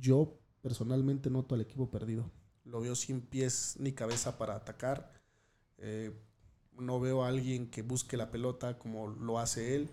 yo 0.00 0.40
personalmente 0.60 1.30
noto 1.30 1.54
al 1.54 1.60
equipo 1.60 1.88
perdido. 1.88 2.32
Lo 2.64 2.80
veo 2.80 2.96
sin 2.96 3.20
pies 3.20 3.76
ni 3.78 3.92
cabeza 3.92 4.38
para 4.38 4.56
atacar. 4.56 5.12
Eh, 5.78 6.12
no 6.78 7.00
veo 7.00 7.24
a 7.24 7.28
alguien 7.28 7.68
que 7.68 7.82
busque 7.82 8.16
la 8.16 8.30
pelota 8.30 8.78
como 8.78 9.08
lo 9.08 9.38
hace 9.38 9.74
él. 9.74 9.90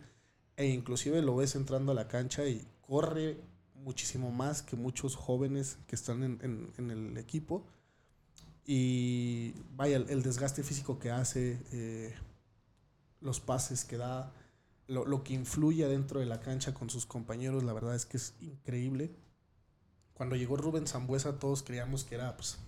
E 0.56 0.68
inclusive 0.68 1.22
lo 1.22 1.36
ves 1.36 1.56
entrando 1.56 1.92
a 1.92 1.96
la 1.96 2.08
cancha 2.08 2.46
y 2.46 2.66
corre 2.82 3.40
muchísimo 3.76 4.32
más 4.32 4.62
que 4.62 4.76
muchos 4.76 5.16
jóvenes 5.16 5.78
que 5.88 5.96
están 5.96 6.24
en, 6.24 6.92
el 6.92 7.18
equipo. 7.18 7.66
Y 8.66 9.54
vaya, 9.76 9.98
el, 9.98 10.24
desgaste 10.24 10.64
físico 10.64 11.00
que 11.00 11.12
hace, 11.12 11.60
eh, 11.72 12.14
los 13.20 13.40
pases 13.40 13.84
que 13.84 13.98
da, 13.98 14.32
lo, 14.88 15.06
lo, 15.06 15.24
que 15.24 15.34
influye 15.34 15.86
dentro 15.88 16.20
de 16.20 16.26
la 16.26 16.40
cancha 16.40 16.74
con 16.74 16.90
sus 16.90 17.06
compañeros, 17.06 17.64
la 17.64 17.74
verdad 17.74 17.96
es 17.96 18.06
que 18.06 18.18
es 18.18 18.36
increíble. 18.40 19.12
Cuando 20.14 20.36
llegó 20.36 20.56
Rubén 20.56 20.88
Zambuesa 20.88 21.40
todos 21.40 21.64
creíamos 21.64 22.06
que 22.06 22.16
era 22.16 22.38
pues, 22.38 22.60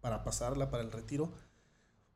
para 0.00 0.24
pasarla, 0.24 0.70
para 0.70 0.82
el 0.82 0.90
retiro 0.90 1.32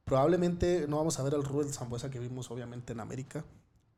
Probablemente 0.05 0.87
no 0.89 0.97
vamos 0.97 1.19
a 1.19 1.23
ver 1.23 1.35
al 1.35 1.45
Rubén 1.45 1.73
Zambuesa 1.73 2.11
que 2.11 2.19
vimos 2.19 2.51
obviamente 2.51 2.93
en 2.93 3.01
América, 3.01 3.45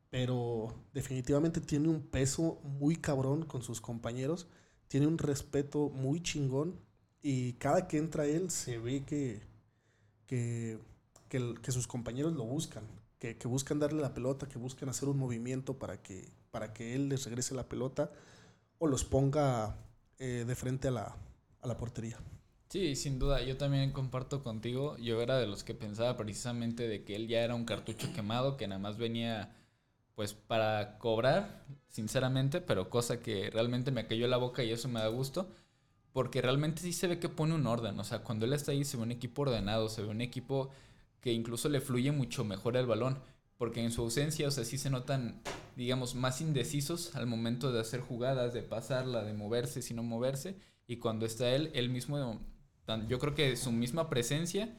pero 0.09 0.73
definitivamente 0.93 1.59
tiene 1.59 1.89
un 1.89 2.01
peso 2.01 2.59
muy 2.63 2.95
cabrón 2.95 3.45
con 3.45 3.63
sus 3.63 3.81
compañeros, 3.81 4.47
tiene 4.87 5.07
un 5.07 5.17
respeto 5.17 5.89
muy 5.89 6.21
chingón 6.21 6.79
y 7.21 7.53
cada 7.53 7.87
que 7.87 7.97
entra 7.97 8.25
él 8.25 8.51
se 8.51 8.77
ve 8.77 9.03
que, 9.05 9.41
que, 10.27 10.77
que, 11.29 11.71
sus 11.71 11.87
compañeros 11.87 12.33
lo 12.33 12.43
buscan, 12.43 12.83
que, 13.17 13.37
que, 13.37 13.47
buscan 13.47 13.79
darle 13.79 14.01
la 14.01 14.13
pelota, 14.13 14.47
que 14.47 14.59
buscan 14.59 14.89
hacer 14.89 15.09
un 15.09 15.17
movimiento 15.17 15.79
para 15.79 16.01
que, 16.03 16.29
para 16.51 16.73
que 16.73 16.93
él 16.93 17.09
les 17.09 17.25
regrese 17.25 17.55
la 17.55 17.67
pelota 17.67 18.11
o 18.77 18.87
los 18.87 19.03
ponga 19.05 19.77
eh, 20.19 20.43
de 20.45 20.55
frente 20.55 20.89
a 20.89 20.91
la, 20.91 21.15
a 21.61 21.67
la 21.67 21.77
portería. 21.77 22.19
Sí, 22.73 22.95
sin 22.95 23.19
duda, 23.19 23.43
yo 23.43 23.55
también 23.55 23.91
comparto 23.91 24.41
contigo. 24.43 24.97
Yo 24.97 25.21
era 25.21 25.37
de 25.37 25.45
los 25.45 25.63
que 25.63 25.75
pensaba 25.75 26.17
precisamente 26.17 26.87
de 26.87 27.03
que 27.03 27.15
él 27.15 27.27
ya 27.27 27.41
era 27.41 27.53
un 27.53 27.65
cartucho 27.65 28.11
quemado, 28.13 28.57
que 28.57 28.67
nada 28.67 28.79
más 28.79 28.97
venía 28.97 29.55
pues 30.15 30.33
para 30.33 30.97
cobrar, 30.97 31.65
sinceramente, 31.89 32.61
pero 32.61 32.89
cosa 32.89 33.19
que 33.19 33.51
realmente 33.51 33.91
me 33.91 34.07
cayó 34.07 34.27
la 34.27 34.37
boca 34.37 34.63
y 34.63 34.71
eso 34.71 34.87
me 34.89 35.01
da 35.01 35.07
gusto, 35.09 35.51
porque 36.13 36.41
realmente 36.41 36.81
sí 36.81 36.93
se 36.93 37.05
ve 37.05 37.19
que 37.19 37.29
pone 37.29 37.53
un 37.53 37.67
orden, 37.67 37.99
o 37.99 38.03
sea, 38.03 38.23
cuando 38.23 38.45
él 38.47 38.53
está 38.53 38.71
ahí 38.71 38.83
se 38.85 38.97
ve 38.97 39.03
un 39.03 39.11
equipo 39.11 39.43
ordenado, 39.43 39.87
se 39.87 40.01
ve 40.01 40.07
un 40.07 40.21
equipo 40.21 40.71
que 41.21 41.31
incluso 41.31 41.69
le 41.69 41.79
fluye 41.79 42.11
mucho 42.11 42.43
mejor 42.43 42.75
el 42.77 42.87
balón, 42.87 43.19
porque 43.57 43.83
en 43.83 43.91
su 43.91 44.01
ausencia, 44.01 44.47
o 44.47 44.51
sea, 44.51 44.65
sí 44.65 44.79
se 44.79 44.89
notan, 44.89 45.43
digamos, 45.75 46.15
más 46.15 46.41
indecisos 46.41 47.15
al 47.15 47.27
momento 47.27 47.71
de 47.71 47.81
hacer 47.81 48.01
jugadas, 48.01 48.51
de 48.53 48.63
pasarla, 48.63 49.23
de 49.23 49.33
moverse, 49.33 49.83
sino 49.83 50.01
moverse, 50.01 50.55
y 50.87 50.97
cuando 50.97 51.27
está 51.27 51.49
él, 51.51 51.69
él 51.75 51.89
mismo 51.89 52.39
yo 53.07 53.19
creo 53.19 53.33
que 53.33 53.55
su 53.55 53.71
misma 53.71 54.09
presencia 54.09 54.77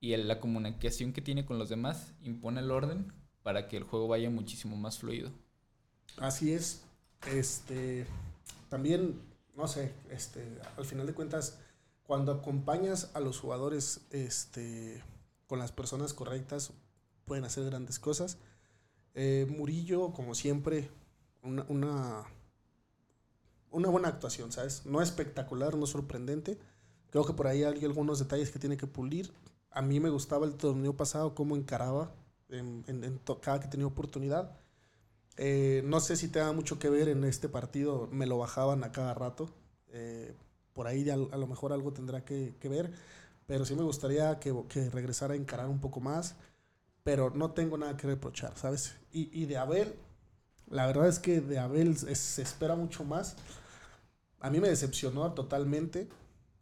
y 0.00 0.16
la 0.16 0.40
comunicación 0.40 1.12
que 1.12 1.20
tiene 1.22 1.44
con 1.44 1.58
los 1.58 1.68
demás 1.68 2.14
impone 2.22 2.60
el 2.60 2.70
orden 2.70 3.12
para 3.42 3.68
que 3.68 3.76
el 3.76 3.84
juego 3.84 4.08
vaya 4.08 4.30
muchísimo 4.30 4.76
más 4.76 4.98
fluido. 4.98 5.30
Así 6.18 6.52
es. 6.52 6.84
Este 7.26 8.06
también, 8.68 9.20
no 9.56 9.66
sé, 9.66 9.92
este, 10.10 10.46
al 10.76 10.84
final 10.84 11.06
de 11.06 11.14
cuentas, 11.14 11.58
cuando 12.04 12.32
acompañas 12.32 13.10
a 13.14 13.20
los 13.20 13.38
jugadores 13.38 14.02
este, 14.10 15.02
con 15.46 15.58
las 15.58 15.72
personas 15.72 16.14
correctas, 16.14 16.72
pueden 17.24 17.44
hacer 17.44 17.64
grandes 17.64 17.98
cosas. 17.98 18.38
Eh, 19.14 19.46
Murillo, 19.48 20.12
como 20.12 20.34
siempre, 20.34 20.90
una, 21.42 21.64
una, 21.68 22.24
una 23.70 23.88
buena 23.88 24.08
actuación, 24.08 24.52
¿sabes? 24.52 24.86
No 24.86 25.02
espectacular, 25.02 25.76
no 25.76 25.86
sorprendente, 25.86 26.58
Creo 27.10 27.24
que 27.24 27.32
por 27.32 27.46
ahí 27.46 27.64
hay 27.64 27.84
algunos 27.84 28.18
detalles 28.18 28.50
que 28.50 28.58
tiene 28.58 28.76
que 28.76 28.86
pulir. 28.86 29.30
A 29.70 29.82
mí 29.82 30.00
me 30.00 30.10
gustaba 30.10 30.46
el 30.46 30.54
torneo 30.54 30.96
pasado, 30.96 31.34
cómo 31.34 31.56
encaraba 31.56 32.12
en, 32.48 33.20
cada 33.40 33.60
que 33.60 33.68
tenía 33.68 33.86
oportunidad. 33.86 34.56
Eh, 35.36 35.82
no 35.84 36.00
sé 36.00 36.16
si 36.16 36.28
tenga 36.28 36.52
mucho 36.52 36.78
que 36.78 36.90
ver 36.90 37.08
en 37.08 37.24
este 37.24 37.48
partido, 37.48 38.08
me 38.10 38.26
lo 38.26 38.38
bajaban 38.38 38.84
a 38.84 38.92
cada 38.92 39.14
rato. 39.14 39.48
Eh, 39.90 40.34
por 40.72 40.86
ahí 40.86 41.08
a, 41.10 41.16
lo 41.16 41.46
mejor 41.46 41.72
algo 41.72 41.92
tendrá 41.92 42.24
que, 42.24 42.54
que, 42.60 42.68
ver, 42.68 42.92
pero 43.46 43.64
sí 43.64 43.74
me 43.74 43.82
gustaría 43.82 44.38
que, 44.38 44.54
que, 44.68 44.90
regresara 44.90 45.34
a 45.34 45.36
encarar 45.36 45.68
un 45.68 45.80
poco 45.80 46.00
más, 46.00 46.36
pero 47.02 47.30
no 47.30 47.52
tengo 47.52 47.78
nada 47.78 47.96
que 47.96 48.06
reprochar, 48.06 48.56
¿sabes? 48.56 48.94
Y, 49.10 49.30
y 49.32 49.46
de 49.46 49.56
Abel, 49.56 49.94
la 50.70 50.86
verdad 50.86 51.08
es 51.08 51.18
que 51.18 51.40
de 51.40 51.58
Abel 51.58 51.96
se 51.96 52.42
espera 52.42 52.76
mucho 52.76 53.04
más. 53.04 53.36
A 54.40 54.50
mí 54.50 54.60
me 54.60 54.68
decepcionó 54.68 55.32
totalmente 55.32 56.08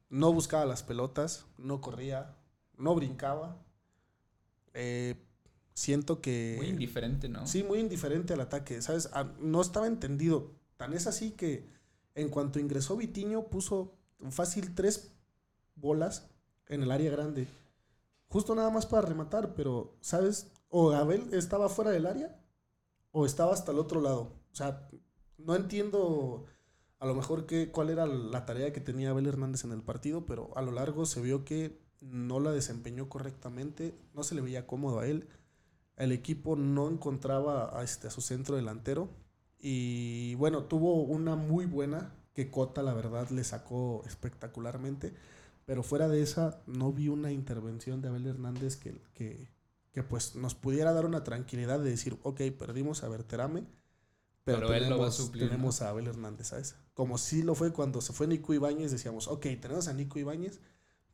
no 0.09 0.33
buscaba 0.33 0.65
las 0.65 0.83
pelotas, 0.83 1.47
no 1.59 1.81
corría, 1.81 2.37
no 2.77 2.95
brincaba. 2.95 3.57
Eh, 4.75 5.17
siento 5.75 6.21
que... 6.21 6.57
Muy 6.59 6.69
indiferente, 6.69 7.29
¿no? 7.29 7.47
Sí, 7.47 7.63
muy 7.63 7.79
indiferente 7.81 8.35
al 8.35 8.41
ataque, 8.41 8.83
¿sabes? 8.83 9.11
Ah, 9.13 9.33
no 9.41 9.61
estaba 9.61 9.87
entendido. 9.87 10.53
Tan 10.77 10.93
es 10.93 11.07
así 11.07 11.33
que 11.33 11.69
en 12.15 12.29
cuanto 12.29 12.59
ingresó 12.59 12.97
Vitiño 12.97 13.49
puso 13.49 13.95
fácil 14.31 14.75
tres 14.75 15.13
bolas 15.75 16.31
en 16.69 16.83
el 16.83 16.91
área 16.91 17.11
grande. 17.11 17.47
Justo 18.29 18.55
nada 18.55 18.71
más 18.71 18.87
para 18.87 19.07
rematar, 19.07 19.55
pero, 19.55 19.97
¿sabes? 20.01 20.51
O 20.69 20.93
Abel 20.93 21.33
estaba 21.33 21.69
fuera 21.69 21.91
del 21.91 22.07
área 22.07 22.41
o 23.13 23.25
estaba 23.25 23.53
hasta 23.53 23.73
el 23.73 23.79
otro 23.79 24.01
lado. 24.01 24.33
O 24.53 24.55
sea, 24.55 24.89
no 25.39 25.55
entiendo 25.55 26.47
a 26.99 27.07
lo 27.07 27.15
mejor 27.15 27.47
que, 27.47 27.71
cuál 27.71 27.91
era 27.91 28.07
la 28.07 28.47
tarea 28.47 28.73
que 28.73 28.81
tenía 28.81 29.11
Abel 29.11 29.27
Hernández 29.27 29.65
en 29.65 29.73
el 29.73 29.83
partido, 29.83 30.25
pero 30.27 30.57
a 30.57 30.63
lo 30.63 30.73
largo 30.73 31.07
se 31.07 31.21
vio 31.21 31.45
que 31.45 31.79
no 32.01 32.41
la 32.41 32.53
desempeñó 32.53 33.09
correctamente, 33.09 33.95
no 34.15 34.23
se 34.23 34.35
le 34.35 34.41
veía 34.41 34.67
cómodo 34.67 35.01
a 35.01 35.07
él, 35.07 35.29
el 35.97 36.13
equipo 36.13 36.57
no 36.57 36.89
encontraba 36.89 37.79
a, 37.79 37.83
este, 37.83 38.09
a 38.09 38.11
su 38.11 38.21
centro 38.21 38.57
delantero 38.57 39.11
y 39.59 40.35
bueno, 40.37 40.65
tuvo 40.65 41.03
una 41.03 41.37
muy 41.37 41.67
buena 41.67 42.15
que 42.35 42.51
Cota 42.51 42.83
la 42.83 42.93
verdad 42.93 43.31
le 43.31 43.45
sacó 43.45 44.03
espectacularmente, 44.07 45.15
pero 45.65 45.83
fuera 45.83 46.09
de 46.09 46.23
esa 46.23 46.63
no 46.67 46.93
vi 46.93 47.09
una 47.09 47.33
intervención 47.33 48.03
de 48.03 48.09
Abel 48.09 48.27
Hernández 48.27 48.77
que, 48.77 49.01
que, 49.15 49.51
que 49.93 50.03
pues 50.03 50.37
nos 50.37 50.55
pudiera 50.55 50.93
dar 50.93 51.07
una 51.07 51.25
tranquilidad 51.25 51.81
de 51.81 51.91
decir, 51.91 52.19
ok, 52.23 52.43
perdimos 52.59 53.03
a 53.03 53.09
Berterame, 53.09 53.67
pero, 54.45 54.73
él 54.73 54.89
lo 54.89 54.99
va 55.01 55.09
a 55.09 55.11
suplir. 55.11 55.49
Tenemos 55.49 55.83
a 55.83 55.89
Abel 55.89 56.07
Hernández, 56.07 56.49
¿sabes? 56.49 56.77
Como 56.97 57.19
sí 57.19 57.43
lo 57.45 57.55
fue 57.55 57.75
cuando 57.75 58.01
se 58.01 58.15
fue 58.15 58.27
Nico 58.27 58.55
Ibáñez, 58.55 58.91
decíamos, 58.91 59.29
ok, 59.29 59.43
tenemos 59.61 59.87
a 59.87 59.93
Nico 59.93 60.19
Ibáñez, 60.19 60.61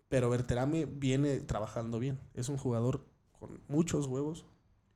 pero 0.09 0.31
Berterame 0.31 0.87
viene 0.87 1.41
trabajando 1.41 1.99
bien. 1.99 2.21
Es 2.35 2.49
un 2.49 2.57
jugador 2.57 3.05
con 3.33 3.61
muchos 3.67 4.07
huevos 4.07 4.47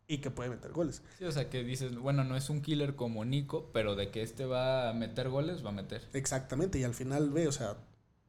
y 0.07 0.19
que 0.19 0.31
puede 0.31 0.51
meter 0.51 0.73
goles. 0.73 1.03
Sí, 1.19 1.25
o 1.25 1.33
sea, 1.33 1.51
que 1.51 1.65
dices, 1.65 1.97
bueno, 1.99 2.23
no 2.23 2.37
es 2.37 2.51
un 2.51 2.63
killer 2.63 2.95
como 2.95 3.25
Nico, 3.25 3.71
pero 3.73 3.97
de 3.97 4.13
que 4.13 4.23
este 4.23 4.47
va 4.47 4.89
a 4.89 4.95
meter 4.95 5.29
goles, 5.29 5.65
va 5.67 5.71
a 5.71 5.73
meter. 5.73 6.03
Exactamente, 6.13 6.79
y 6.79 6.85
al 6.85 6.95
final 6.95 7.31
ve, 7.31 7.49
o 7.49 7.53
sea, 7.53 7.79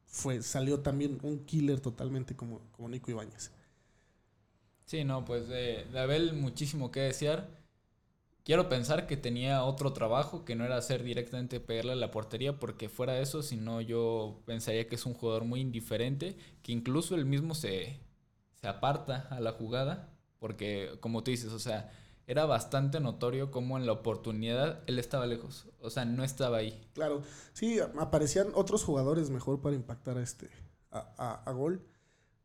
fue, 0.06 0.42
salió 0.42 0.80
también 0.80 1.20
un 1.22 1.44
killer 1.44 1.80
totalmente 1.80 2.34
como, 2.34 2.60
como 2.72 2.88
Nico 2.88 3.12
Ibáñez. 3.12 3.52
Sí, 4.86 5.04
no, 5.04 5.24
pues 5.24 5.48
de, 5.48 5.84
de 5.92 5.98
Abel 6.00 6.32
muchísimo 6.34 6.90
que 6.90 7.00
desear. 7.00 7.48
Quiero 8.48 8.70
pensar 8.70 9.06
que 9.06 9.18
tenía 9.18 9.62
otro 9.62 9.92
trabajo 9.92 10.46
que 10.46 10.56
no 10.56 10.64
era 10.64 10.78
hacer 10.78 11.02
directamente 11.02 11.60
pegarle 11.60 11.92
a 11.92 11.96
la 11.96 12.10
portería, 12.10 12.58
porque 12.58 12.88
fuera 12.88 13.12
de 13.12 13.20
eso, 13.20 13.42
si 13.42 13.58
no, 13.58 13.82
yo 13.82 14.40
pensaría 14.46 14.88
que 14.88 14.94
es 14.94 15.04
un 15.04 15.12
jugador 15.12 15.44
muy 15.44 15.60
indiferente, 15.60 16.34
que 16.62 16.72
incluso 16.72 17.14
él 17.14 17.26
mismo 17.26 17.54
se, 17.54 18.00
se 18.54 18.66
aparta 18.66 19.28
a 19.30 19.40
la 19.40 19.52
jugada 19.52 20.14
porque, 20.38 20.96
como 21.00 21.22
tú 21.22 21.30
dices, 21.30 21.52
o 21.52 21.58
sea, 21.58 21.92
era 22.26 22.46
bastante 22.46 23.00
notorio 23.00 23.50
cómo 23.50 23.76
en 23.76 23.84
la 23.84 23.92
oportunidad 23.92 24.82
él 24.86 24.98
estaba 24.98 25.26
lejos. 25.26 25.66
O 25.82 25.90
sea, 25.90 26.06
no 26.06 26.24
estaba 26.24 26.56
ahí. 26.56 26.88
Claro, 26.94 27.20
sí, 27.52 27.80
aparecían 27.98 28.48
otros 28.54 28.82
jugadores 28.82 29.28
mejor 29.28 29.60
para 29.60 29.76
impactar 29.76 30.16
a 30.16 30.22
este 30.22 30.48
a, 30.90 31.42
a, 31.44 31.52
gol. 31.52 31.82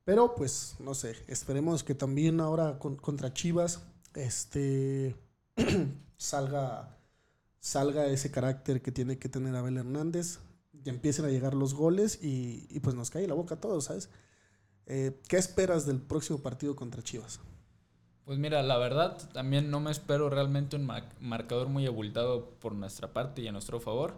Pero 0.03 0.35
pues, 0.35 0.75
no 0.79 0.95
sé, 0.95 1.15
esperemos 1.27 1.85
que 1.85 1.95
también 1.95 2.41
ahora 2.41 2.77
contra 2.77 3.33
Chivas 3.33 3.87
este 4.15 5.15
salga, 6.17 6.97
salga 7.59 8.07
ese 8.07 8.31
carácter 8.31 8.81
que 8.81 8.91
tiene 8.91 9.17
que 9.19 9.29
tener 9.29 9.55
Abel 9.55 9.77
Hernández. 9.77 10.39
Y 10.85 10.89
empiecen 10.89 11.25
a 11.25 11.29
llegar 11.29 11.53
los 11.53 11.73
goles 11.73 12.19
y, 12.21 12.67
y 12.69 12.79
pues 12.79 12.95
nos 12.95 13.09
cae 13.09 13.27
la 13.27 13.35
boca 13.35 13.55
a 13.55 13.61
todos, 13.61 13.85
¿sabes? 13.85 14.09
Eh, 14.85 15.21
¿Qué 15.27 15.37
esperas 15.37 15.85
del 15.85 16.01
próximo 16.01 16.39
partido 16.39 16.75
contra 16.75 17.01
Chivas? 17.01 17.39
Pues 18.25 18.37
mira, 18.39 18.63
la 18.63 18.77
verdad, 18.77 19.17
también 19.33 19.69
no 19.69 19.79
me 19.79 19.91
espero 19.91 20.29
realmente 20.29 20.75
un 20.75 20.89
marcador 21.19 21.67
muy 21.67 21.85
abultado 21.85 22.51
por 22.59 22.73
nuestra 22.73 23.11
parte 23.11 23.41
y 23.41 23.47
a 23.47 23.51
nuestro 23.51 23.79
favor. 23.79 24.13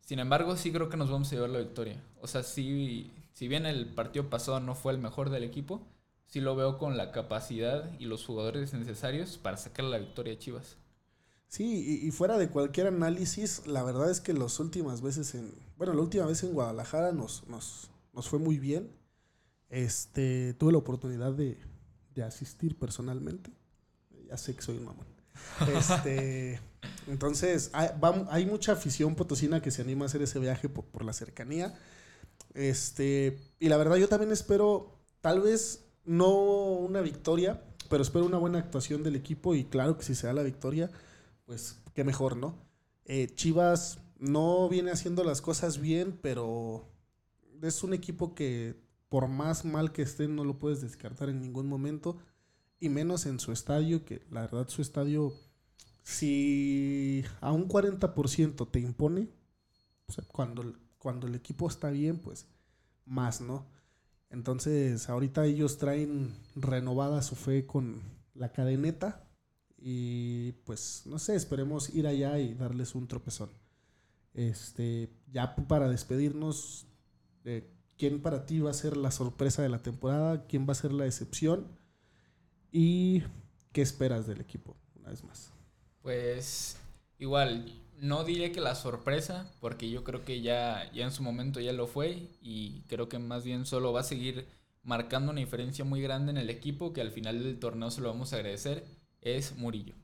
Sin 0.00 0.18
embargo, 0.18 0.56
sí 0.56 0.72
creo 0.72 0.88
que 0.88 0.96
nos 0.96 1.10
vamos 1.10 1.28
a 1.28 1.34
llevar 1.34 1.50
la 1.50 1.58
victoria. 1.58 2.02
O 2.20 2.26
sea, 2.26 2.42
sí, 2.42 3.10
si 3.32 3.48
bien 3.48 3.66
el 3.66 3.86
partido 3.86 4.28
pasado 4.28 4.60
no 4.60 4.74
fue 4.74 4.92
el 4.92 4.98
mejor 4.98 5.30
del 5.30 5.44
equipo, 5.44 5.86
sí 6.28 6.40
lo 6.40 6.54
veo 6.54 6.78
con 6.78 6.96
la 6.96 7.10
capacidad 7.10 7.90
y 7.98 8.04
los 8.04 8.24
jugadores 8.24 8.72
necesarios 8.74 9.38
para 9.38 9.56
sacar 9.56 9.86
la 9.86 9.98
victoria 9.98 10.34
a 10.34 10.38
Chivas. 10.38 10.76
Sí, 11.48 12.02
y, 12.04 12.10
fuera 12.10 12.36
de 12.36 12.50
cualquier 12.50 12.88
análisis, 12.88 13.66
la 13.66 13.82
verdad 13.82 14.10
es 14.10 14.20
que 14.20 14.34
las 14.34 14.60
últimas 14.60 15.00
veces 15.00 15.34
en. 15.34 15.54
Bueno, 15.78 15.94
la 15.94 16.02
última 16.02 16.26
vez 16.26 16.42
en 16.42 16.52
Guadalajara 16.52 17.12
nos, 17.12 17.48
nos, 17.48 17.90
nos 18.12 18.28
fue 18.28 18.38
muy 18.38 18.58
bien. 18.58 18.90
Este, 19.70 20.52
tuve 20.54 20.72
la 20.72 20.78
oportunidad 20.78 21.32
de, 21.32 21.58
asistir 22.22 22.76
personalmente. 22.78 23.50
Ya 24.28 24.36
sé 24.36 24.54
que 24.54 24.60
soy 24.60 24.76
un 24.76 24.84
mamón. 24.84 25.06
Este, 25.74 26.60
entonces, 27.06 27.70
hay, 27.72 28.44
mucha 28.44 28.72
afición 28.72 29.14
potosina 29.14 29.62
que 29.62 29.70
se 29.70 29.80
anima 29.80 30.04
a 30.04 30.08
hacer 30.08 30.20
ese 30.20 30.38
viaje 30.38 30.68
por, 30.68 31.02
la 31.02 31.14
cercanía. 31.14 31.78
Este, 32.52 33.38
y 33.58 33.70
la 33.70 33.78
verdad, 33.78 33.96
yo 33.96 34.08
también 34.08 34.32
espero, 34.32 34.98
tal 35.22 35.40
vez 35.40 35.87
no 36.08 36.32
una 36.32 37.02
victoria, 37.02 37.62
pero 37.88 38.02
espero 38.02 38.24
una 38.24 38.38
buena 38.38 38.58
actuación 38.58 39.02
del 39.02 39.14
equipo. 39.14 39.54
Y 39.54 39.64
claro 39.64 39.96
que 39.96 40.04
si 40.04 40.14
se 40.14 40.26
da 40.26 40.32
la 40.32 40.42
victoria, 40.42 40.90
pues 41.44 41.80
qué 41.94 42.02
mejor, 42.02 42.36
¿no? 42.36 42.56
Eh, 43.04 43.28
Chivas 43.34 43.98
no 44.18 44.68
viene 44.68 44.90
haciendo 44.90 45.22
las 45.22 45.42
cosas 45.42 45.80
bien, 45.80 46.18
pero 46.20 46.88
es 47.62 47.82
un 47.84 47.92
equipo 47.92 48.34
que 48.34 48.76
por 49.08 49.28
más 49.28 49.64
mal 49.64 49.92
que 49.92 50.02
esté, 50.02 50.28
no 50.28 50.44
lo 50.44 50.58
puedes 50.58 50.80
descartar 50.80 51.28
en 51.28 51.40
ningún 51.40 51.68
momento. 51.68 52.18
Y 52.80 52.88
menos 52.88 53.26
en 53.26 53.40
su 53.40 53.52
estadio, 53.52 54.04
que 54.04 54.22
la 54.30 54.42
verdad 54.42 54.68
su 54.68 54.82
estadio, 54.82 55.32
si 56.02 57.24
a 57.40 57.52
un 57.52 57.68
40% 57.68 58.70
te 58.70 58.80
impone, 58.80 59.28
cuando, 60.28 60.74
cuando 60.98 61.26
el 61.26 61.34
equipo 61.34 61.68
está 61.68 61.90
bien, 61.90 62.18
pues 62.18 62.46
más, 63.04 63.40
¿no? 63.40 63.66
Entonces, 64.30 65.08
ahorita 65.08 65.46
ellos 65.46 65.78
traen 65.78 66.34
renovada 66.54 67.22
su 67.22 67.34
fe 67.34 67.66
con 67.66 68.00
la 68.34 68.52
cadeneta. 68.52 69.24
Y 69.78 70.52
pues, 70.64 71.02
no 71.06 71.18
sé, 71.18 71.36
esperemos 71.36 71.94
ir 71.94 72.06
allá 72.06 72.38
y 72.38 72.54
darles 72.54 72.94
un 72.94 73.06
tropezón. 73.06 73.50
Este, 74.34 75.08
ya 75.32 75.54
para 75.54 75.88
despedirnos, 75.88 76.86
eh, 77.44 77.70
quién 77.96 78.20
para 78.20 78.46
ti 78.46 78.60
va 78.60 78.70
a 78.70 78.74
ser 78.74 78.96
la 78.96 79.10
sorpresa 79.10 79.62
de 79.62 79.68
la 79.68 79.82
temporada, 79.82 80.46
quién 80.46 80.66
va 80.66 80.72
a 80.72 80.76
ser 80.76 80.92
la 80.92 81.06
excepción 81.06 81.66
y 82.70 83.22
qué 83.72 83.82
esperas 83.82 84.26
del 84.26 84.40
equipo, 84.40 84.76
una 84.96 85.10
vez 85.10 85.24
más. 85.24 85.52
Pues 86.02 86.76
igual, 87.18 87.72
no 88.00 88.24
diré 88.24 88.52
que 88.52 88.60
la 88.60 88.74
sorpresa, 88.74 89.50
porque 89.60 89.90
yo 89.90 90.04
creo 90.04 90.24
que 90.24 90.40
ya, 90.40 90.90
ya 90.92 91.04
en 91.04 91.12
su 91.12 91.22
momento 91.22 91.60
ya 91.60 91.72
lo 91.72 91.86
fue 91.86 92.28
y 92.40 92.82
creo 92.88 93.08
que 93.08 93.18
más 93.18 93.44
bien 93.44 93.66
solo 93.66 93.92
va 93.92 94.00
a 94.00 94.04
seguir 94.04 94.46
marcando 94.82 95.32
una 95.32 95.40
diferencia 95.40 95.84
muy 95.84 96.00
grande 96.00 96.30
en 96.30 96.38
el 96.38 96.50
equipo 96.50 96.92
que 96.92 97.00
al 97.00 97.10
final 97.10 97.42
del 97.42 97.58
torneo 97.58 97.90
se 97.90 98.00
lo 98.00 98.08
vamos 98.08 98.32
a 98.32 98.36
agradecer, 98.36 98.84
es 99.20 99.56
Murillo. 99.56 99.94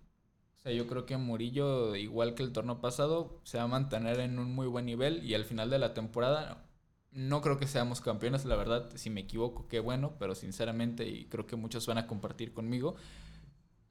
O 0.59 0.62
sea, 0.62 0.72
yo 0.72 0.87
creo 0.87 1.07
que 1.07 1.16
Murillo, 1.16 1.94
igual 1.96 2.35
que 2.35 2.42
el 2.42 2.52
torneo 2.52 2.80
pasado, 2.80 3.40
se 3.44 3.59
va 3.59 3.64
a 3.64 3.68
mantener 3.68 4.20
en 4.20 4.38
un 4.38 4.54
muy 4.54 4.66
buen 4.66 4.87
nivel 4.87 5.24
y 5.24 5.35
al 5.35 5.44
final 5.44 5.70
de 5.70 5.78
la 5.78 5.94
temporada 5.94 6.64
no 7.12 7.40
creo 7.42 7.59
que 7.59 7.66
seamos 7.66 8.00
campeones, 8.00 8.44
la 8.44 8.57
verdad, 8.57 8.90
si 8.96 9.09
me 9.09 9.20
equivoco, 9.20 9.68
qué 9.68 9.78
bueno, 9.78 10.14
pero 10.18 10.35
sinceramente, 10.35 11.09
y 11.09 11.26
creo 11.26 11.46
que 11.46 11.57
muchos 11.57 11.87
van 11.87 11.98
a 11.98 12.07
compartir 12.09 12.52
conmigo, 12.52 12.96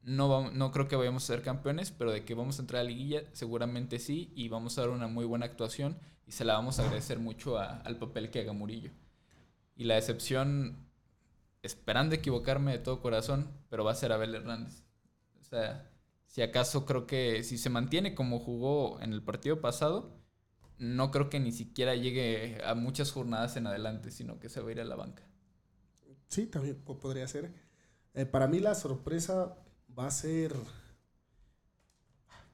no, 0.03 0.51
no 0.51 0.71
creo 0.71 0.87
que 0.87 0.95
vayamos 0.95 1.23
a 1.23 1.27
ser 1.27 1.41
campeones, 1.41 1.91
pero 1.91 2.11
de 2.11 2.25
que 2.25 2.35
vamos 2.35 2.59
a 2.59 2.61
entrar 2.61 2.81
a 2.81 2.83
la 2.83 2.89
liguilla, 2.89 3.23
seguramente 3.33 3.99
sí, 3.99 4.31
y 4.35 4.49
vamos 4.49 4.77
a 4.77 4.81
dar 4.81 4.89
una 4.89 5.07
muy 5.07 5.25
buena 5.25 5.45
actuación 5.45 5.97
y 6.25 6.31
se 6.31 6.45
la 6.45 6.53
vamos 6.53 6.79
a 6.79 6.83
agradecer 6.83 7.19
mucho 7.19 7.57
al 7.57 7.97
papel 7.97 8.29
que 8.29 8.41
haga 8.41 8.53
Murillo. 8.53 8.91
Y 9.75 9.85
la 9.85 9.97
excepción, 9.97 10.87
esperando 11.61 12.15
equivocarme 12.15 12.71
de 12.71 12.79
todo 12.79 13.01
corazón, 13.01 13.49
pero 13.69 13.83
va 13.83 13.91
a 13.91 13.95
ser 13.95 14.11
Abel 14.11 14.35
Hernández. 14.35 14.83
O 15.39 15.43
sea, 15.43 15.89
si 16.27 16.41
acaso 16.41 16.85
creo 16.85 17.07
que 17.07 17.43
si 17.43 17.57
se 17.57 17.69
mantiene 17.69 18.15
como 18.15 18.39
jugó 18.39 18.99
en 19.01 19.13
el 19.13 19.23
partido 19.23 19.61
pasado, 19.61 20.19
no 20.77 21.11
creo 21.11 21.29
que 21.29 21.39
ni 21.39 21.51
siquiera 21.51 21.95
llegue 21.95 22.61
a 22.65 22.75
muchas 22.75 23.11
jornadas 23.11 23.55
en 23.55 23.67
adelante, 23.67 24.11
sino 24.11 24.39
que 24.39 24.49
se 24.49 24.61
va 24.61 24.69
a 24.69 24.71
ir 24.71 24.81
a 24.81 24.85
la 24.85 24.95
banca. 24.95 25.23
Sí, 26.27 26.47
también 26.47 26.75
podría 26.83 27.27
ser. 27.27 27.53
Eh, 28.15 28.25
para 28.25 28.47
mí 28.47 28.59
la 28.59 28.75
sorpresa 28.75 29.62
va 29.97 30.07
a 30.07 30.11
ser... 30.11 30.53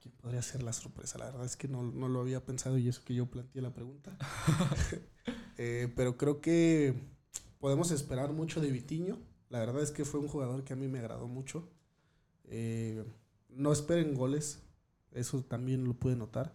¿Quién 0.01 0.13
podría 0.15 0.41
ser 0.41 0.63
la 0.63 0.73
sorpresa? 0.73 1.17
La 1.17 1.25
verdad 1.25 1.45
es 1.45 1.57
que 1.57 1.67
no, 1.67 1.83
lo 1.83 2.21
había 2.21 2.43
pensado 2.43 2.77
y 2.77 2.87
eso 2.87 3.01
que 3.03 3.13
yo 3.13 3.25
planteé 3.25 3.61
la 3.61 3.73
pregunta. 3.73 4.17
Eh, 5.61 5.91
pero 5.93 6.15
creo 6.15 6.39
que 6.39 6.93
podemos 7.59 7.91
esperar 7.91 8.31
mucho 8.31 8.61
de 8.61 8.71
Vitiño. 8.71 9.17
La 9.49 9.59
verdad 9.59 9.81
es 9.81 9.91
que 9.91 10.05
fue 10.05 10.21
un 10.21 10.29
jugador 10.29 10.63
que 10.63 10.71
a 10.71 10.77
mí 10.77 10.87
me 10.87 10.99
agradó 10.99 11.27
mucho. 11.27 11.69
Eh, 12.45 13.03
no 13.49 13.73
esperen 13.73 14.15
goles, 14.15 14.61
eso 15.11 15.43
también 15.43 15.83
lo 15.83 15.95
pude 15.95 16.15
notar 16.15 16.53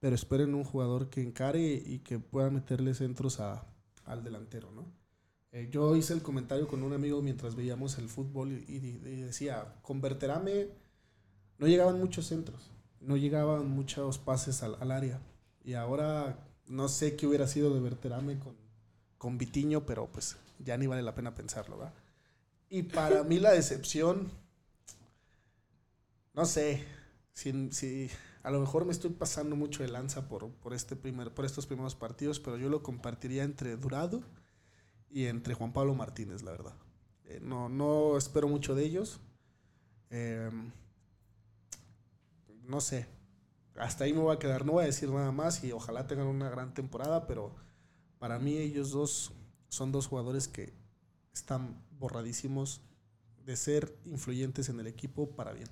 pero 0.00 0.14
esperen 0.14 0.54
un 0.54 0.64
jugador 0.64 1.08
que 1.10 1.22
encare 1.22 1.82
y 1.84 2.00
que 2.00 2.18
pueda 2.18 2.50
meterle 2.50 2.94
centros 2.94 3.40
al 3.40 4.22
delantero, 4.22 4.70
¿no? 4.70 4.86
Eh, 5.52 5.68
yo 5.70 5.96
hice 5.96 6.12
el 6.12 6.22
comentario 6.22 6.66
con 6.68 6.82
un 6.82 6.92
amigo 6.92 7.22
mientras 7.22 7.54
veíamos 7.54 7.98
el 7.98 8.08
fútbol 8.08 8.52
y, 8.68 8.78
decía, 9.22 9.74
con 9.82 10.00
Berterame 10.00 10.68
no 11.58 11.66
llegaban 11.66 11.98
muchos 11.98 12.26
centros, 12.26 12.70
no 13.00 13.16
llegaban 13.16 13.68
muchos 13.68 14.18
pases 14.18 14.62
al, 14.62 14.90
área. 14.90 15.20
Y 15.64 15.74
ahora 15.74 16.38
no 16.66 16.88
sé 16.88 17.16
qué 17.16 17.26
hubiera 17.26 17.46
sido 17.46 17.72
de 17.72 17.80
Berterame 17.80 18.38
con, 18.38 18.56
con 19.18 19.38
Vitiño, 19.38 19.86
pero 19.86 20.10
pues 20.10 20.36
ya 20.58 20.76
ni 20.76 20.86
vale 20.86 21.02
la 21.02 21.14
pena 21.14 21.34
pensarlo, 21.34 21.78
¿va? 21.78 21.92
Y 22.68 22.82
para 22.82 23.22
mí 23.22 23.38
la 23.38 23.52
decepción, 23.52 24.30
no 26.34 26.44
sé, 26.44 26.84
si, 27.32 27.70
si 27.70 28.10
a 28.42 28.50
lo 28.50 28.60
mejor 28.60 28.84
me 28.84 28.92
estoy 28.92 29.10
pasando 29.10 29.56
mucho 29.56 29.82
de 29.82 29.88
lanza 29.88 30.28
por, 30.28 30.50
por, 30.50 30.74
este 30.74 30.96
primer, 30.96 31.32
por 31.32 31.44
estos 31.44 31.66
primeros 31.66 31.94
partidos, 31.94 32.40
pero 32.40 32.58
yo 32.58 32.68
lo 32.68 32.82
compartiría 32.82 33.44
entre 33.44 33.76
Durado 33.76 34.22
y 35.16 35.28
entre 35.28 35.54
Juan 35.54 35.72
Pablo 35.72 35.94
Martínez, 35.94 36.42
la 36.42 36.50
verdad. 36.50 36.74
Eh, 37.24 37.40
no, 37.42 37.70
no 37.70 38.18
espero 38.18 38.48
mucho 38.48 38.74
de 38.74 38.84
ellos. 38.84 39.18
Em, 40.10 40.70
no 42.64 42.82
sé. 42.82 43.06
Hasta 43.76 44.04
ahí 44.04 44.12
me 44.12 44.20
voy 44.20 44.36
a 44.36 44.38
quedar. 44.38 44.66
No 44.66 44.72
voy 44.72 44.82
a 44.82 44.88
decir 44.88 45.08
nada 45.08 45.32
más 45.32 45.64
y 45.64 45.72
ojalá 45.72 46.06
tengan 46.06 46.26
una 46.26 46.50
gran 46.50 46.74
temporada, 46.74 47.26
pero 47.26 47.54
para 48.18 48.38
mí 48.38 48.58
ellos 48.58 48.90
dos 48.90 49.32
son 49.70 49.90
dos 49.90 50.06
jugadores 50.06 50.48
que 50.48 50.74
están 51.32 51.82
borradísimos 51.98 52.82
de 53.42 53.56
ser 53.56 53.96
influyentes 54.04 54.68
en 54.68 54.80
el 54.80 54.86
equipo 54.86 55.30
para 55.30 55.54
bien. 55.54 55.70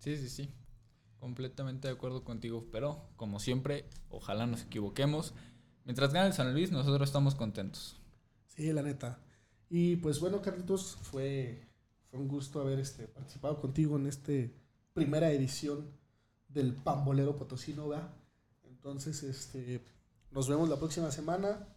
Sí, 0.00 0.16
sí, 0.16 0.28
sí. 0.28 0.50
Completamente 1.20 1.86
de 1.86 1.94
acuerdo 1.94 2.24
contigo, 2.24 2.66
pero 2.72 3.00
como 3.14 3.38
siempre, 3.38 3.88
ojalá 4.10 4.46
nos 4.46 4.62
equivoquemos. 4.62 5.34
Mientras 5.84 6.12
gane 6.12 6.28
el 6.28 6.32
San 6.32 6.52
Luis, 6.52 6.70
nosotros 6.70 7.08
estamos 7.08 7.34
contentos. 7.34 7.96
Sí, 8.46 8.72
la 8.72 8.82
neta. 8.82 9.18
Y 9.68 9.96
pues 9.96 10.20
bueno, 10.20 10.42
Carlitos, 10.42 10.98
fue, 11.00 11.66
Fue 12.10 12.20
un 12.20 12.28
gusto 12.28 12.60
haber 12.60 12.78
este, 12.78 13.08
participado 13.08 13.60
contigo 13.60 13.96
en 13.96 14.06
esta 14.06 14.32
primera 14.92 15.30
edición 15.32 15.90
del 16.48 16.74
Pambolero 16.74 17.36
Potosino, 17.36 17.88
¿verdad? 17.88 18.10
Entonces, 18.64 19.22
este, 19.22 19.82
nos 20.30 20.48
vemos 20.48 20.68
la 20.68 20.76
próxima 20.76 21.10
semana. 21.10 21.68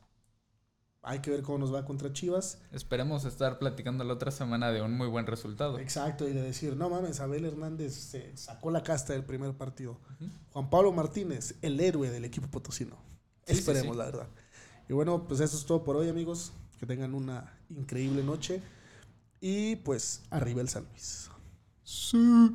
Hay 1.02 1.20
que 1.20 1.30
ver 1.30 1.44
cómo 1.44 1.60
nos 1.60 1.74
va 1.74 1.86
contra 1.86 2.12
Chivas. 2.12 2.60
Esperemos 2.72 3.26
estar 3.26 3.60
platicando 3.60 4.04
la 4.04 4.14
otra 4.14 4.32
semana 4.32 4.72
de 4.72 4.82
un 4.82 4.98
muy 4.98 5.08
buen 5.08 5.28
resultado. 5.28 5.78
Exacto, 5.78 6.28
y 6.28 6.34
de 6.34 6.42
decir, 6.42 6.76
no 6.76 6.90
mames, 6.90 7.20
Abel 7.20 7.46
Hernández 7.46 7.94
se 7.94 8.36
sacó 8.36 8.72
la 8.72 8.82
casta 8.82 9.14
del 9.14 9.24
primer 9.24 9.54
partido. 9.56 10.00
Juan 10.52 10.70
Pablo 10.72 10.92
Martínez, 10.92 11.56
el 11.62 11.80
héroe 11.80 12.10
del 12.10 12.26
equipo 12.26 12.48
potosino. 12.48 13.05
Sí, 13.46 13.54
Esperemos, 13.54 13.94
sí. 13.94 13.98
la 14.00 14.06
verdad. 14.06 14.28
Y 14.90 14.94
bueno, 14.94 15.28
pues 15.28 15.40
eso 15.40 15.58
es 15.58 15.66
todo 15.66 15.84
por 15.84 15.96
hoy, 15.96 16.10
amigos. 16.10 16.52
Que 16.80 16.86
tengan 16.86 17.14
una 17.14 17.58
increíble 17.70 18.24
noche. 18.24 18.62
Y 19.40 19.78
pues, 19.78 20.24
arriba 20.30 20.62
el 20.62 20.70
San 20.70 20.86
Luis. 20.86 21.30
Sí. 21.84 22.52